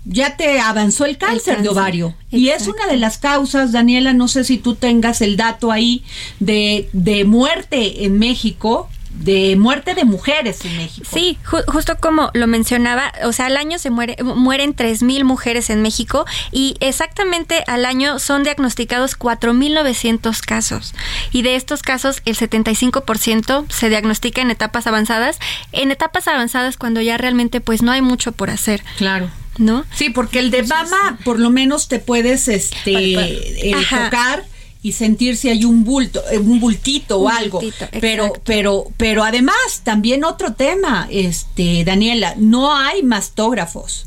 [0.05, 2.15] ya te avanzó el cáncer, de ovario.
[2.31, 6.05] Y es una de las causas, Daniela, no sé si tú tengas el dato ahí,
[6.41, 11.07] de, de muerte en México de muerte de mujeres en México.
[11.11, 15.83] Sí, justo como lo mencionaba, o sea, al año se muere, mueren 3.000 mujeres en
[15.83, 20.95] México y exactamente al año son diagnosticados 4.900 casos.
[21.31, 25.39] Y de estos casos, el 75% se diagnostica en etapas avanzadas.
[25.73, 28.83] En etapas avanzadas cuando ya realmente pues no hay mucho por hacer.
[28.97, 29.31] Claro.
[29.59, 29.85] ¿No?
[29.95, 34.45] Sí, porque el de mama por lo menos te puedes este eh, tocar
[34.85, 37.61] y sentir si hay un bulto, eh, un bultito o algo.
[38.01, 44.07] pero, pero, pero además, también otro tema, este, Daniela, no hay mastógrafos.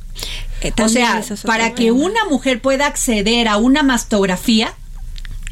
[0.62, 4.76] Eh, o sea, para que una mujer pueda acceder a una mastografía,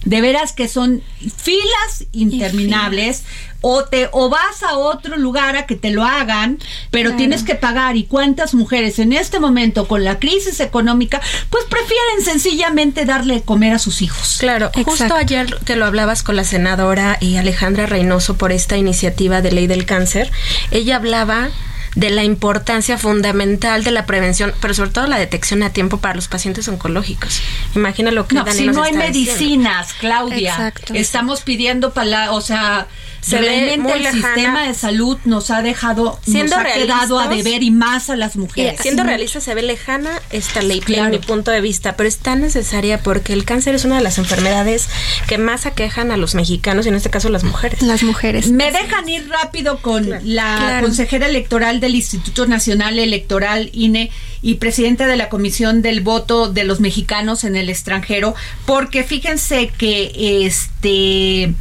[0.06, 3.24] de veras que son filas interminables
[3.62, 6.60] o te o vas a otro lugar a que te lo hagan,
[6.92, 11.66] pero tienes que pagar y cuántas mujeres en este momento con la crisis económica pues
[11.66, 14.38] prefieren sencillamente darle comer a sus hijos.
[14.40, 19.42] Claro, justo ayer te lo hablabas con la senadora y Alejandra Reynoso por esta iniciativa
[19.42, 20.32] de ley del cáncer.
[20.70, 21.50] Ella hablaba
[21.96, 26.16] de la importancia fundamental de la prevención, pero sobre todo la detección a tiempo para
[26.16, 27.42] los pacientes oncológicos.
[27.76, 32.88] Imagina lo que no, si no hay medicinas, Claudia, estamos pidiendo para, o sea,
[33.26, 37.64] se realmente el sistema de salud nos ha dejado, siendo nos ha quedado a deber
[37.64, 38.80] y más a las mujeres.
[38.80, 41.10] siendo realista se ve lejana esta ley, claro.
[41.10, 44.20] mi punto de vista, pero es tan necesaria porque el cáncer es una de las
[44.20, 44.88] enfermedades
[45.28, 47.82] que más aquejan a los mexicanos y en este caso las mujeres.
[47.82, 48.52] Las mujeres.
[48.52, 54.12] Me dejan ir rápido con la consejera electoral del Instituto Nacional Electoral, INE,
[54.42, 59.72] y presidenta de la Comisión del Voto de los Mexicanos en el extranjero, porque fíjense
[59.78, 61.54] que este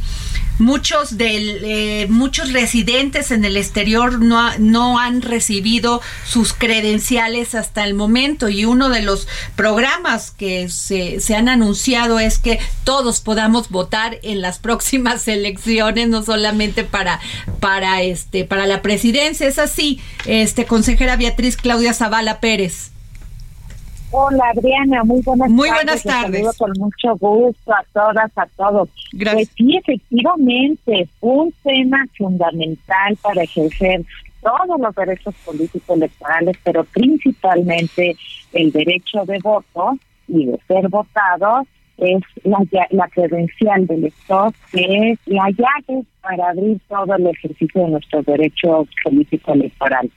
[0.59, 7.83] muchos del eh, muchos residentes en el exterior no, no han recibido sus credenciales hasta
[7.85, 8.49] el momento.
[8.49, 14.19] Y uno de los programas que se, se han anunciado es que todos podamos votar
[14.23, 17.19] en las próximas elecciones no solamente para
[17.59, 19.47] para este para la presidencia.
[19.47, 22.94] Es así este consejera Beatriz Claudia Zavala Pérez
[24.17, 26.57] Hola Adriana, muy buenas muy buenas tardes.
[26.57, 28.87] con mucho gusto a todas, a todos.
[29.11, 29.49] Gracias.
[29.49, 34.05] Pues sí, efectivamente, un tema fundamental para ejercer
[34.41, 38.15] todos los derechos políticos electorales, pero principalmente
[38.53, 39.97] el derecho de voto
[40.29, 42.59] y de ser votado es la,
[42.91, 48.23] la credencial del elector, que es la llave para abrir todo el ejercicio de nuestro
[48.23, 50.09] derecho político electoral.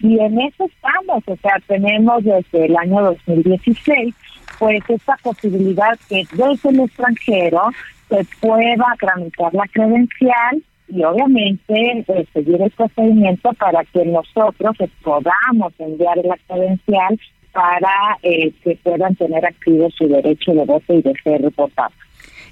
[0.00, 4.14] Y en eso estamos, o sea, tenemos desde el año 2016,
[4.58, 7.70] pues esta posibilidad que desde el extranjero
[8.08, 15.72] se pueda tramitar la credencial y obviamente pues, seguir el procedimiento para que nosotros podamos
[15.78, 17.18] enviar la credencial
[17.52, 21.92] para eh, que puedan tener activo su derecho de voto y de ser votados.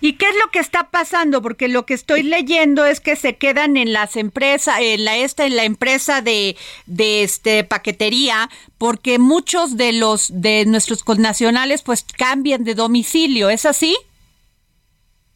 [0.00, 1.42] ¿Y qué es lo que está pasando?
[1.42, 5.46] Porque lo que estoy leyendo es que se quedan en las empresas, en la esta,
[5.46, 12.04] en la empresa de, de este paquetería, porque muchos de los de nuestros connacionales pues
[12.04, 13.96] cambian de domicilio, ¿es así?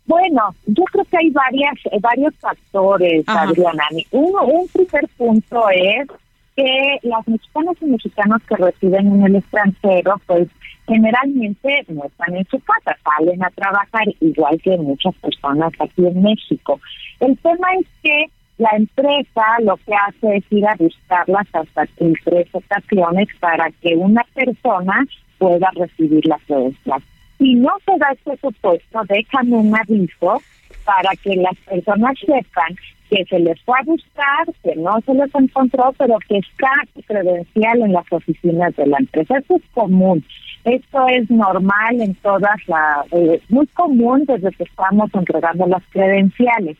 [0.07, 3.85] Bueno, yo creo que hay varias, varios factores, Adriana.
[4.11, 6.09] Uno, un primer punto es
[6.57, 10.49] que las mexicanas y mexicanos que residen en el extranjero, pues
[10.87, 16.23] generalmente no están en su casa, salen a trabajar igual que muchas personas aquí en
[16.23, 16.81] México.
[17.21, 18.27] El tema es que
[18.59, 23.97] la empresa lo que hace es ir a buscarlas hasta en tres ocasiones para que
[23.97, 25.05] una persona
[25.39, 27.03] pueda recibir la credencial.
[27.39, 30.41] Si no se da este supuesto, dejan un aviso
[30.85, 32.77] para que las personas sepan
[33.11, 36.71] que se les fue a buscar, que no se les encontró, pero que está
[37.07, 39.39] credencial en las oficinas de la empresa.
[39.39, 40.25] Eso es común.
[40.65, 46.77] Esto es normal en todas las, eh, muy común desde que estamos entregando las credenciales.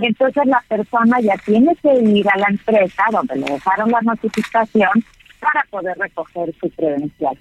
[0.00, 5.04] Entonces la persona ya tiene que ir a la empresa donde le dejaron la notificación
[5.38, 7.36] para poder recoger su credencial.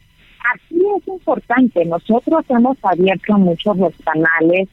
[0.54, 4.68] Aquí es importante, nosotros hemos abierto muchos los canales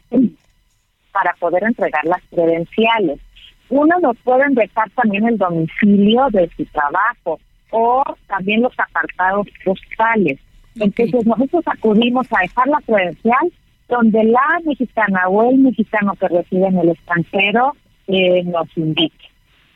[1.13, 3.21] para poder entregar las credenciales.
[3.69, 7.39] Uno nos pueden dejar también el domicilio de su trabajo
[7.71, 10.39] o también los apartados postales.
[10.77, 13.53] Entonces nosotros acudimos a dejar la credencial
[13.89, 17.75] donde la mexicana o el mexicano que reside en el extranjero
[18.09, 19.29] eh, nos indique.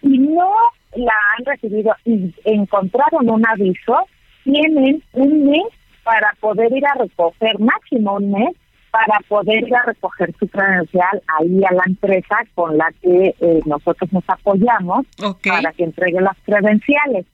[0.02, 0.50] Y no
[0.94, 4.06] la han recibido y encontraron un aviso,
[4.44, 5.66] tienen un mes
[6.02, 8.56] para poder ir a recoger, máximo un mes,
[8.90, 13.60] para poder ir a recoger su credencial ahí a la empresa con la que eh,
[13.66, 15.04] nosotros nos apoyamos
[15.42, 17.26] para que entregue las credenciales.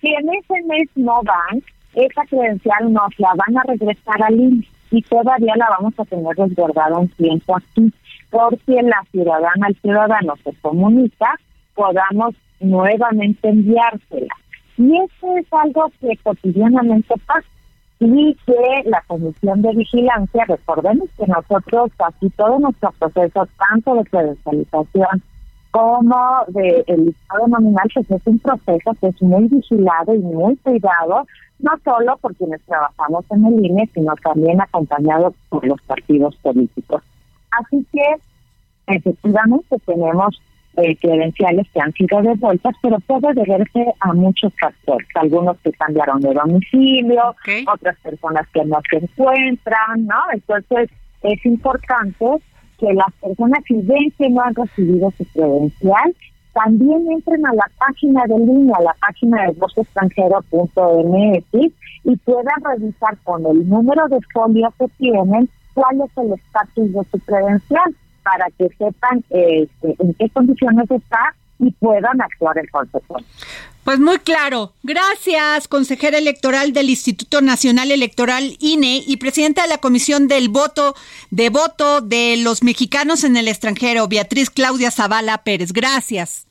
[0.00, 1.62] Si en ese mes no van,
[1.94, 6.36] esa credencial nos la van a regresar al INE y todavía la vamos a tener
[6.36, 7.92] resguardada un tiempo aquí,
[8.30, 11.34] porque la ciudadana, el ciudadano se comunica,
[11.74, 14.34] podamos nuevamente enviársela.
[14.76, 17.46] Y eso es algo que cotidianamente pasa
[18.00, 24.04] y que la Comisión de Vigilancia, recordemos que nosotros aquí todo nuestro proceso, tanto de
[24.04, 25.22] credencialización
[25.70, 30.56] como de el listado nominal, pues es un proceso que es muy vigilado y muy
[30.56, 31.26] cuidado,
[31.58, 37.02] no solo por quienes trabajamos en el INE, sino también acompañado por los partidos políticos.
[37.50, 38.04] Así que
[38.86, 40.40] efectivamente tenemos
[40.76, 45.08] eh, credenciales que han sido devueltas, pero puede deberse a muchos factores.
[45.16, 47.34] Algunos que cambiaron de domicilio,
[47.72, 50.20] otras personas que no se encuentran, ¿no?
[50.32, 50.90] Entonces,
[51.22, 52.26] es importante
[52.78, 56.14] que las personas que ven que no han recibido su credencial
[56.54, 61.72] también entren a la página de línea, a la página de voceextranjero.mx
[62.04, 67.04] y puedan revisar con el número de folio que tienen cuál es el estatus de
[67.10, 73.34] su credencial para que sepan este, en qué condiciones está y puedan actuar en consecuencia.
[73.84, 74.74] Pues muy claro.
[74.82, 80.94] Gracias, consejera electoral del Instituto Nacional Electoral INE y presidenta de la Comisión del Voto
[81.30, 85.72] de Voto de los Mexicanos en el extranjero, Beatriz Claudia Zavala Pérez.
[85.72, 86.47] Gracias.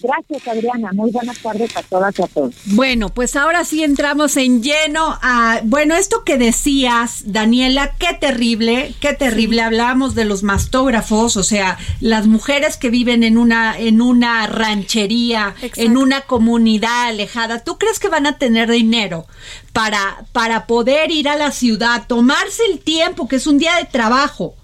[0.00, 0.92] Gracias, Adriana.
[0.92, 2.54] Muy buenas tardes a todas y a todos.
[2.66, 8.94] Bueno, pues ahora sí entramos en lleno a, bueno, esto que decías, Daniela, qué terrible,
[9.00, 9.62] qué terrible.
[9.62, 15.54] Hablamos de los mastógrafos, o sea, las mujeres que viven en una, en una ranchería,
[15.76, 17.60] en una comunidad alejada.
[17.60, 19.26] ¿Tú crees que van a tener dinero
[19.72, 23.84] para, para poder ir a la ciudad, tomarse el tiempo, que es un día de
[23.84, 24.54] trabajo?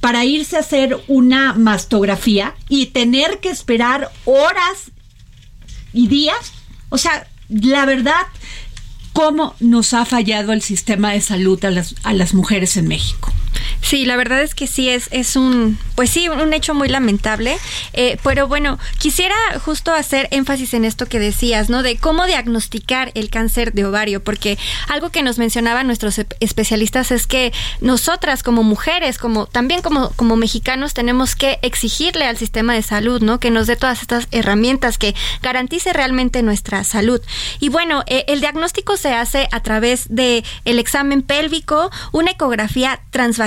[0.00, 4.92] Para irse a hacer una mastografía y tener que esperar horas
[5.92, 6.52] y días.
[6.88, 8.26] O sea, la verdad,
[9.12, 13.32] cómo nos ha fallado el sistema de salud a las, a las mujeres en México.
[13.86, 17.56] Sí, la verdad es que sí, es, es un, pues sí, un hecho muy lamentable.
[17.92, 21.84] Eh, pero bueno, quisiera justo hacer énfasis en esto que decías, ¿no?
[21.84, 27.28] De cómo diagnosticar el cáncer de ovario, porque algo que nos mencionaban nuestros especialistas es
[27.28, 32.82] que nosotras como mujeres, como también como, como mexicanos, tenemos que exigirle al sistema de
[32.82, 33.38] salud, ¿no?
[33.38, 37.20] Que nos dé todas estas herramientas que garantice realmente nuestra salud.
[37.60, 43.00] Y bueno, eh, el diagnóstico se hace a través de el examen pélvico, una ecografía
[43.10, 43.45] transvaginal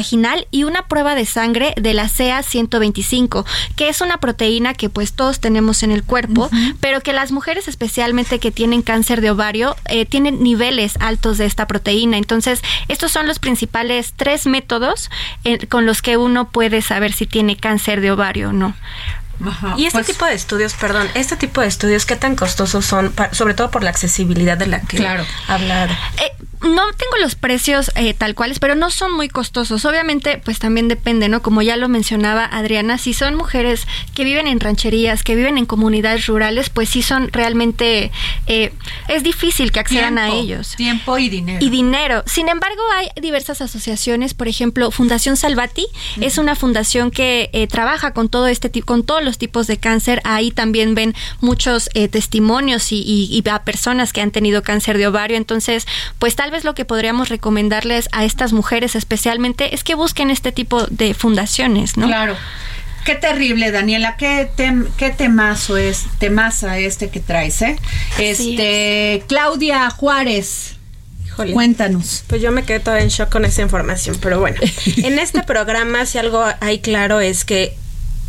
[0.51, 3.45] y una prueba de sangre de la CA 125,
[3.75, 7.67] que es una proteína que pues todos tenemos en el cuerpo, pero que las mujeres
[7.67, 12.17] especialmente que tienen cáncer de ovario eh, tienen niveles altos de esta proteína.
[12.17, 15.09] Entonces, estos son los principales tres métodos
[15.43, 18.75] eh, con los que uno puede saber si tiene cáncer de ovario o no.
[19.77, 23.13] y este pues tipo de estudios, perdón, este tipo de estudios, ¿qué tan costosos son,
[23.31, 25.25] sobre todo por la accesibilidad de la que claro.
[25.47, 25.89] hablar?
[26.17, 26.31] Eh,
[26.61, 29.85] no tengo los precios eh, tal cuales, pero no son muy costosos.
[29.85, 31.41] Obviamente, pues también depende, ¿no?
[31.41, 35.65] Como ya lo mencionaba Adriana, si son mujeres que viven en rancherías, que viven en
[35.65, 38.11] comunidades rurales, pues sí son realmente,
[38.47, 38.73] eh,
[39.07, 40.75] es difícil que accedan a ellos.
[40.75, 41.65] Tiempo y dinero.
[41.65, 42.23] Y dinero.
[42.25, 45.85] Sin embargo, hay diversas asociaciones, por ejemplo, Fundación Salvati
[46.19, 50.21] es una fundación que eh, trabaja con todo este con todos los tipos de cáncer.
[50.25, 55.37] Ahí también ven muchos testimonios y, y, a personas que han tenido cáncer de ovario.
[55.37, 55.87] Entonces,
[56.19, 60.31] pues tal tal vez lo que podríamos recomendarles a estas mujeres especialmente es que busquen
[60.31, 62.07] este tipo de fundaciones, ¿no?
[62.07, 62.35] Claro.
[63.05, 64.49] Qué terrible, Daniela, qué,
[64.97, 67.75] qué temazo es, temaza este que traes, ¿eh?
[68.17, 70.77] Este, Claudia Juárez.
[71.53, 72.23] Cuéntanos.
[72.25, 74.57] Pues yo me quedé toda en shock con esa información, pero bueno,
[74.97, 77.75] en este programa si algo hay claro es que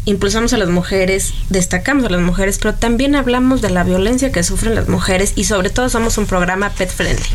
[0.05, 4.43] impulsamos a las mujeres, destacamos a las mujeres, pero también hablamos de la violencia que
[4.43, 7.29] sufren las mujeres y sobre todo somos un programa pet friendly.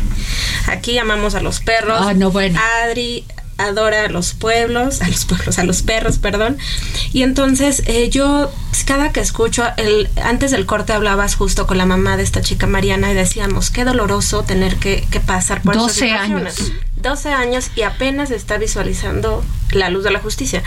[0.68, 1.98] Aquí llamamos a los perros.
[2.00, 2.58] Ah, no, bueno.
[2.84, 3.24] Adri
[3.58, 6.58] adora a los pueblos, a los pueblos, a los perros, perdón.
[7.12, 8.50] Y entonces eh, yo
[8.84, 12.66] cada que escucho, el, antes del corte hablabas justo con la mamá de esta chica
[12.66, 16.72] Mariana y decíamos, qué doloroso tener que, pasar por 12 años.
[16.96, 20.62] 12 años y apenas está visualizando la luz de la justicia.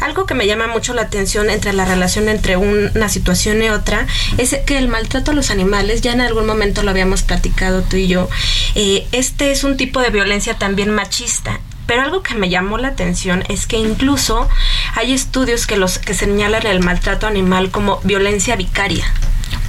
[0.00, 4.06] Algo que me llama mucho la atención entre la relación entre una situación y otra
[4.38, 7.96] es que el maltrato a los animales, ya en algún momento lo habíamos platicado tú
[7.96, 8.28] y yo,
[8.74, 12.88] eh, este es un tipo de violencia también machista Pero algo que me llamó la
[12.88, 14.48] atención es que incluso
[14.94, 19.04] hay estudios que los que señalan el maltrato animal como violencia vicaria.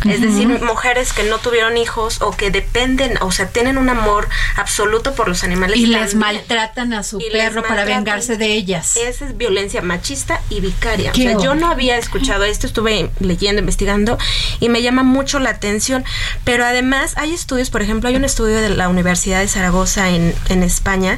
[0.09, 4.27] Es decir, mujeres que no tuvieron hijos o que dependen, o sea, tienen un amor
[4.55, 5.77] absoluto por los animales.
[5.77, 8.97] Y les maltratan a su perro para vengarse de ellas.
[8.97, 11.11] Esa es violencia machista y vicaria.
[11.11, 14.17] O sea, yo no había escuchado esto, estuve leyendo, investigando
[14.59, 16.05] y me llama mucho la atención.
[16.43, 20.35] Pero además hay estudios, por ejemplo, hay un estudio de la Universidad de Zaragoza en,
[20.49, 21.17] en España,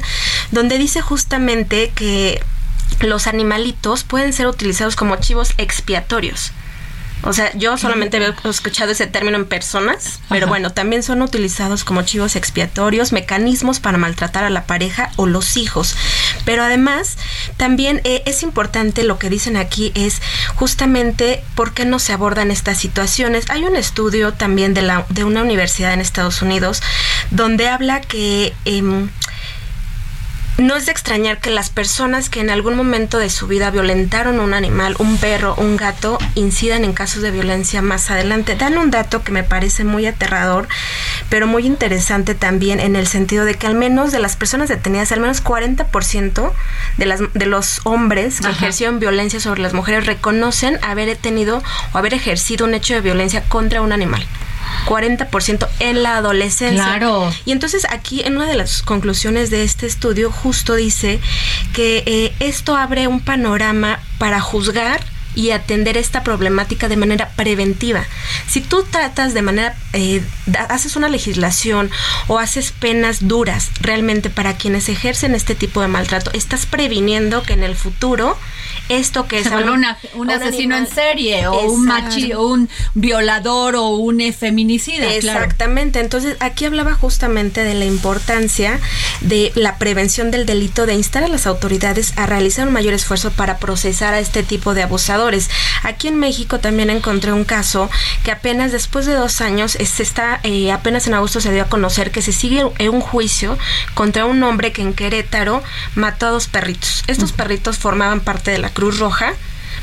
[0.50, 2.42] donde dice justamente que
[3.00, 6.52] los animalitos pueden ser utilizados como chivos expiatorios.
[7.22, 11.84] O sea, yo solamente había escuchado ese término en personas, pero bueno, también son utilizados
[11.84, 15.96] como chivos expiatorios, mecanismos para maltratar a la pareja o los hijos.
[16.44, 17.18] Pero además,
[17.56, 20.22] también eh, es importante lo que dicen aquí es
[20.54, 23.50] justamente por qué no se abordan estas situaciones.
[23.50, 26.82] Hay un estudio también de, la, de una universidad en Estados Unidos
[27.30, 28.54] donde habla que...
[28.64, 29.08] Em,
[30.58, 34.40] no es de extrañar que las personas que en algún momento de su vida violentaron
[34.40, 38.56] un animal, un perro, un gato, incidan en casos de violencia más adelante.
[38.56, 40.66] Dan un dato que me parece muy aterrador,
[41.30, 45.12] pero muy interesante también en el sentido de que al menos de las personas detenidas,
[45.12, 46.52] al menos 40%
[46.96, 51.98] de, las, de los hombres que ejercieron violencia sobre las mujeres reconocen haber tenido o
[51.98, 54.26] haber ejercido un hecho de violencia contra un animal.
[54.86, 56.84] 40% en la adolescencia.
[56.84, 57.32] Claro.
[57.44, 61.20] Y entonces aquí en una de las conclusiones de este estudio justo dice
[61.72, 65.00] que eh, esto abre un panorama para juzgar
[65.34, 68.04] y atender esta problemática de manera preventiva.
[68.48, 70.20] Si tú tratas de manera, eh,
[70.68, 71.90] haces una legislación
[72.26, 77.52] o haces penas duras realmente para quienes ejercen este tipo de maltrato, estás previniendo que
[77.52, 78.36] en el futuro
[78.88, 79.48] esto que es
[80.14, 85.14] un asesino en serie o un machi o un violador o un feminicida.
[85.14, 86.00] Exactamente.
[86.00, 88.80] Entonces aquí hablaba justamente de la importancia
[89.20, 93.30] de la prevención del delito, de instar a las autoridades a realizar un mayor esfuerzo
[93.30, 95.50] para procesar a este tipo de abusadores.
[95.82, 97.90] Aquí en México también encontré un caso
[98.24, 101.68] que apenas después de dos años se está eh, apenas en agosto se dio a
[101.68, 103.58] conocer que se sigue un juicio
[103.94, 105.62] contra un hombre que en Querétaro
[105.94, 107.04] mató a dos perritos.
[107.06, 109.34] Estos perritos formaban parte de la Cruz Roja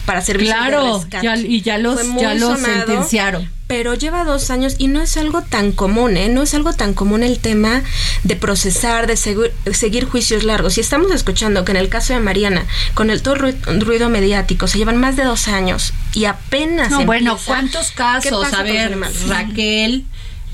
[0.06, 1.04] para servir claro,
[1.44, 3.52] y ya los, ya los sentenciaron.
[3.68, 6.30] Pero lleva dos años y no es algo tan común, ¿eh?
[6.30, 7.82] No es algo tan común el tema
[8.24, 10.78] de procesar, de seguir juicios largos.
[10.78, 14.78] Y estamos escuchando que en el caso de Mariana, con el todo ruido, mediático, se
[14.78, 16.90] llevan más de dos años y apenas.
[16.90, 18.54] No, bueno, ¿cuántos casos?
[18.54, 20.06] A ver, Raquel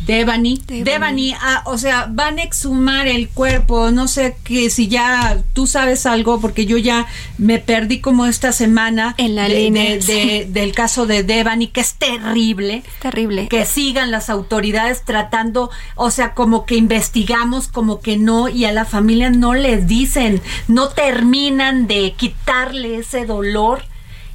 [0.06, 0.62] Devani.
[0.68, 5.68] Devani, ah, o sea, van a exhumar el cuerpo, no sé que si ya tú
[5.68, 11.06] sabes algo, porque yo ya me perdí como esta semana en la de, del caso
[11.06, 12.84] de Devani, que es terrible.
[13.02, 13.48] Terrible.
[13.48, 18.72] Que sigan las autoridades tratando, o sea, como que investigamos, como que no, y a
[18.72, 23.84] la familia no les dicen, no terminan de quitarle ese dolor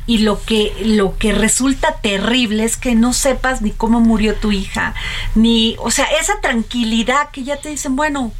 [0.06, 4.52] y lo que lo que resulta terrible es que no sepas ni cómo murió tu
[4.52, 4.94] hija,
[5.34, 8.32] ni, o sea, esa tranquilidad que ya te dicen, bueno,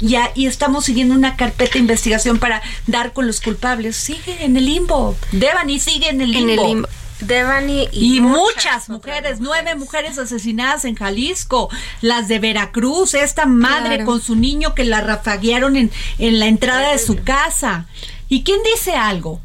[0.00, 3.96] ya y estamos siguiendo una carpeta de investigación para dar con los culpables.
[3.96, 5.16] Sigue en el limbo.
[5.32, 6.52] Devani sigue en el limbo.
[6.52, 6.88] En el limbo.
[7.20, 14.20] Devani y, muchas, mujeres, nueve mujeres asesinadas en Jalisco, las de Veracruz, esta madre con
[14.20, 17.86] su niño que la rafaguearon en, en la entrada de su casa.
[18.28, 19.40] ¿Y quién dice algo?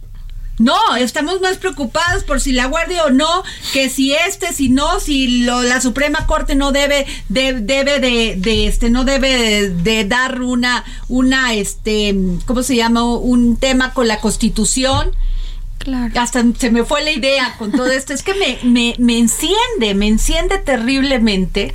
[0.60, 5.00] No, estamos más preocupados por si la guardia o no, que si este, si no,
[5.00, 10.04] si lo, la Suprema Corte no debe, de, debe de, de, este, no debe de,
[10.04, 12.14] dar una, una, este,
[12.46, 13.04] ¿cómo se llama?
[13.04, 15.12] Un tema con la Constitución.
[15.78, 16.14] Claro.
[16.20, 18.14] Hasta se me fue la idea con todo esto.
[18.14, 21.74] Es que me, me, me enciende, me enciende terriblemente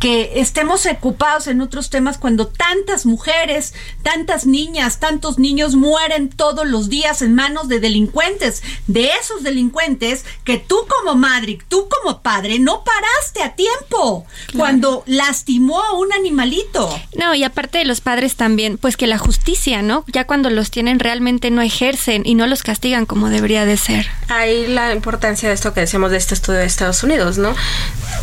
[0.00, 6.66] que estemos ocupados en otros temas cuando tantas mujeres, tantas niñas, tantos niños mueren todos
[6.66, 12.20] los días en manos de delincuentes, de esos delincuentes que tú como madre, tú como
[12.20, 14.26] padre no paraste a tiempo
[14.56, 17.00] cuando lastimó a un animalito.
[17.16, 20.04] No, y aparte de los padres también, pues que la justicia, ¿no?
[20.08, 24.06] Ya cuando los tienen realmente no ejercen y no los castigan como debería de ser.
[24.28, 27.54] Ahí la importancia de esto que decíamos de este estudio de Estados Unidos, ¿no?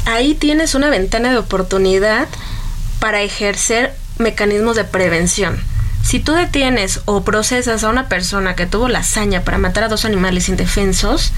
[0.06, 2.28] Ahí tienes una ventana de oportunidad oportunidad
[3.00, 5.62] para ejercer mecanismos de prevención.
[6.04, 9.88] Si tú detienes o procesas a una persona que tuvo la hazaña para matar a
[9.88, 11.32] dos animales indefensos,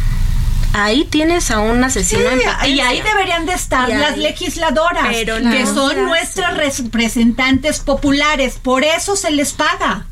[0.73, 2.23] ahí tienes a un asesino
[2.65, 8.57] y ahí deberían de estar las legisladoras que son nuestras representantes populares.
[8.61, 10.07] Por eso se les paga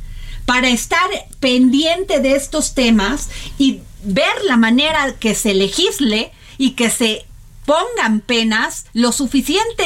[0.46, 1.10] para estar
[1.40, 7.26] pendiente de estos temas y ver la manera que se legisle y que se
[7.72, 9.86] pongan penas lo suficiente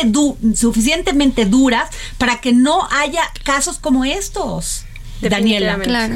[0.56, 4.86] suficientemente duras para que no haya casos como estos.
[5.22, 5.78] Daniela.
[5.78, 6.16] Claro.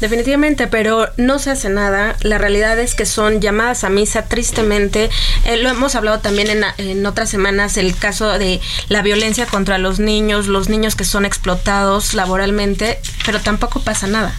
[0.00, 2.14] Definitivamente, pero no se hace nada.
[2.22, 5.10] La realidad es que son llamadas a misa tristemente.
[5.46, 9.78] Eh, lo hemos hablado también en, en, otras semanas, el caso de la violencia contra
[9.78, 14.32] los niños, los niños que son explotados laboralmente, pero tampoco pasa nada.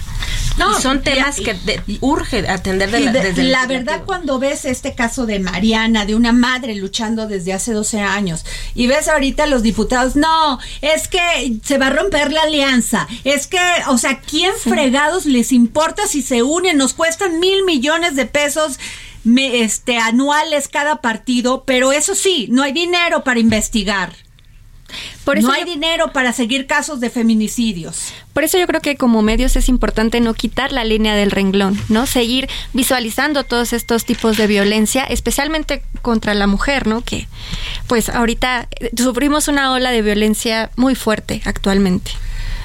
[0.58, 1.58] No, son temas que
[2.02, 6.34] urge atender de la, desde la verdad cuando ves este caso de Mariana, de una
[6.34, 8.46] madre luchando desde hace 12 años,
[8.76, 13.48] y ves ahorita los diputados, no, es que se va a romper la alianza, es
[13.48, 16.78] que, o sea, ¿quién fregados les importa si se unen?
[16.78, 18.80] Nos cuestan mil millones de pesos
[19.38, 24.14] este, anuales cada partido, pero eso sí, no hay dinero para investigar.
[25.24, 28.14] Por eso no hay dinero para seguir casos de feminicidios.
[28.34, 31.80] Por eso yo creo que como medios es importante no quitar la línea del renglón,
[31.90, 32.06] ¿no?
[32.06, 37.02] Seguir visualizando todos estos tipos de violencia, especialmente contra la mujer, ¿no?
[37.02, 37.28] Que
[37.88, 42.12] pues ahorita eh, sufrimos una ola de violencia muy fuerte actualmente.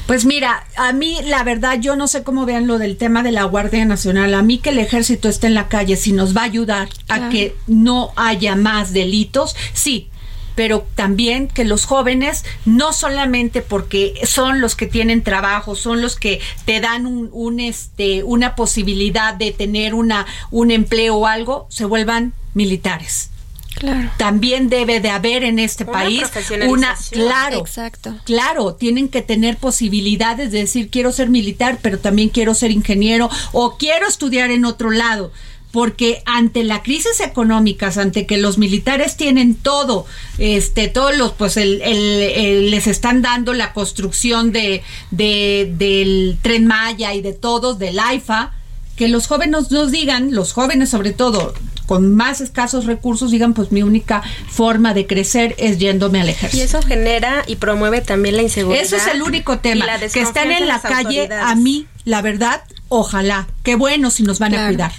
[0.07, 3.33] Pues mira, a mí la verdad yo no sé cómo vean lo del tema de
[3.33, 4.35] la Guardia Nacional.
[4.35, 7.29] A mí que el ejército esté en la calle, si nos va a ayudar a
[7.29, 10.09] que no haya más delitos, sí,
[10.57, 16.17] pero también que los jóvenes, no solamente porque son los que tienen trabajo, son los
[16.17, 21.85] que te dan un, este, una posibilidad de tener una, un empleo o algo, se
[21.85, 23.31] vuelvan militares.
[23.75, 24.11] Claro.
[24.17, 26.23] También debe de haber en este país
[26.67, 28.15] una, claro, exacto.
[28.25, 33.29] claro, tienen que tener posibilidades de decir quiero ser militar, pero también quiero ser ingeniero
[33.53, 35.31] o quiero estudiar en otro lado
[35.73, 40.07] porque ante la crisis económica, ante que los militares tienen todo,
[40.39, 47.21] este, todos los, pues el, les están dando la construcción de, del tren Maya y
[47.21, 48.53] de todos, del AIFA,
[48.97, 51.53] que los jóvenes nos digan, los jóvenes sobre todo,
[51.87, 56.63] con más escasos recursos, digan, pues mi única forma de crecer es yéndome al ejército.
[56.63, 58.83] Y eso genera y promueve también la inseguridad.
[58.83, 59.87] Eso es el único tema.
[60.13, 63.47] Que están en la calle, a mí, la verdad, ojalá.
[63.63, 64.93] Qué bueno si nos van a cuidar.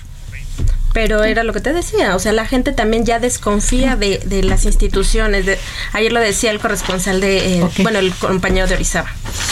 [0.97, 4.41] Pero era lo que te decía, o sea, la gente también ya desconfía de, de
[4.41, 5.45] las instituciones.
[5.45, 5.59] De,
[5.93, 9.07] ayer lo decía el corresponsal de, eh, bueno, el compañero de Orizaba.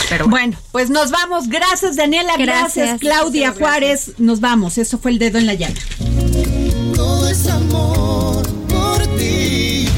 [0.08, 0.58] Pero bueno.
[0.72, 1.48] pues nos vamos.
[1.48, 2.32] Gracias, Daniela.
[2.36, 4.14] Gracias, Claudia Juárez.
[4.18, 4.76] Nos vamos.
[4.76, 5.80] Eso fue el dedo en la llaga.
[6.96, 9.88] Todo es amor por ti.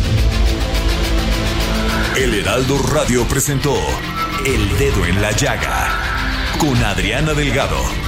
[2.15, 3.75] El Heraldo Radio presentó
[4.45, 5.99] El Dedo en la Llaga
[6.59, 8.08] con Adriana Delgado.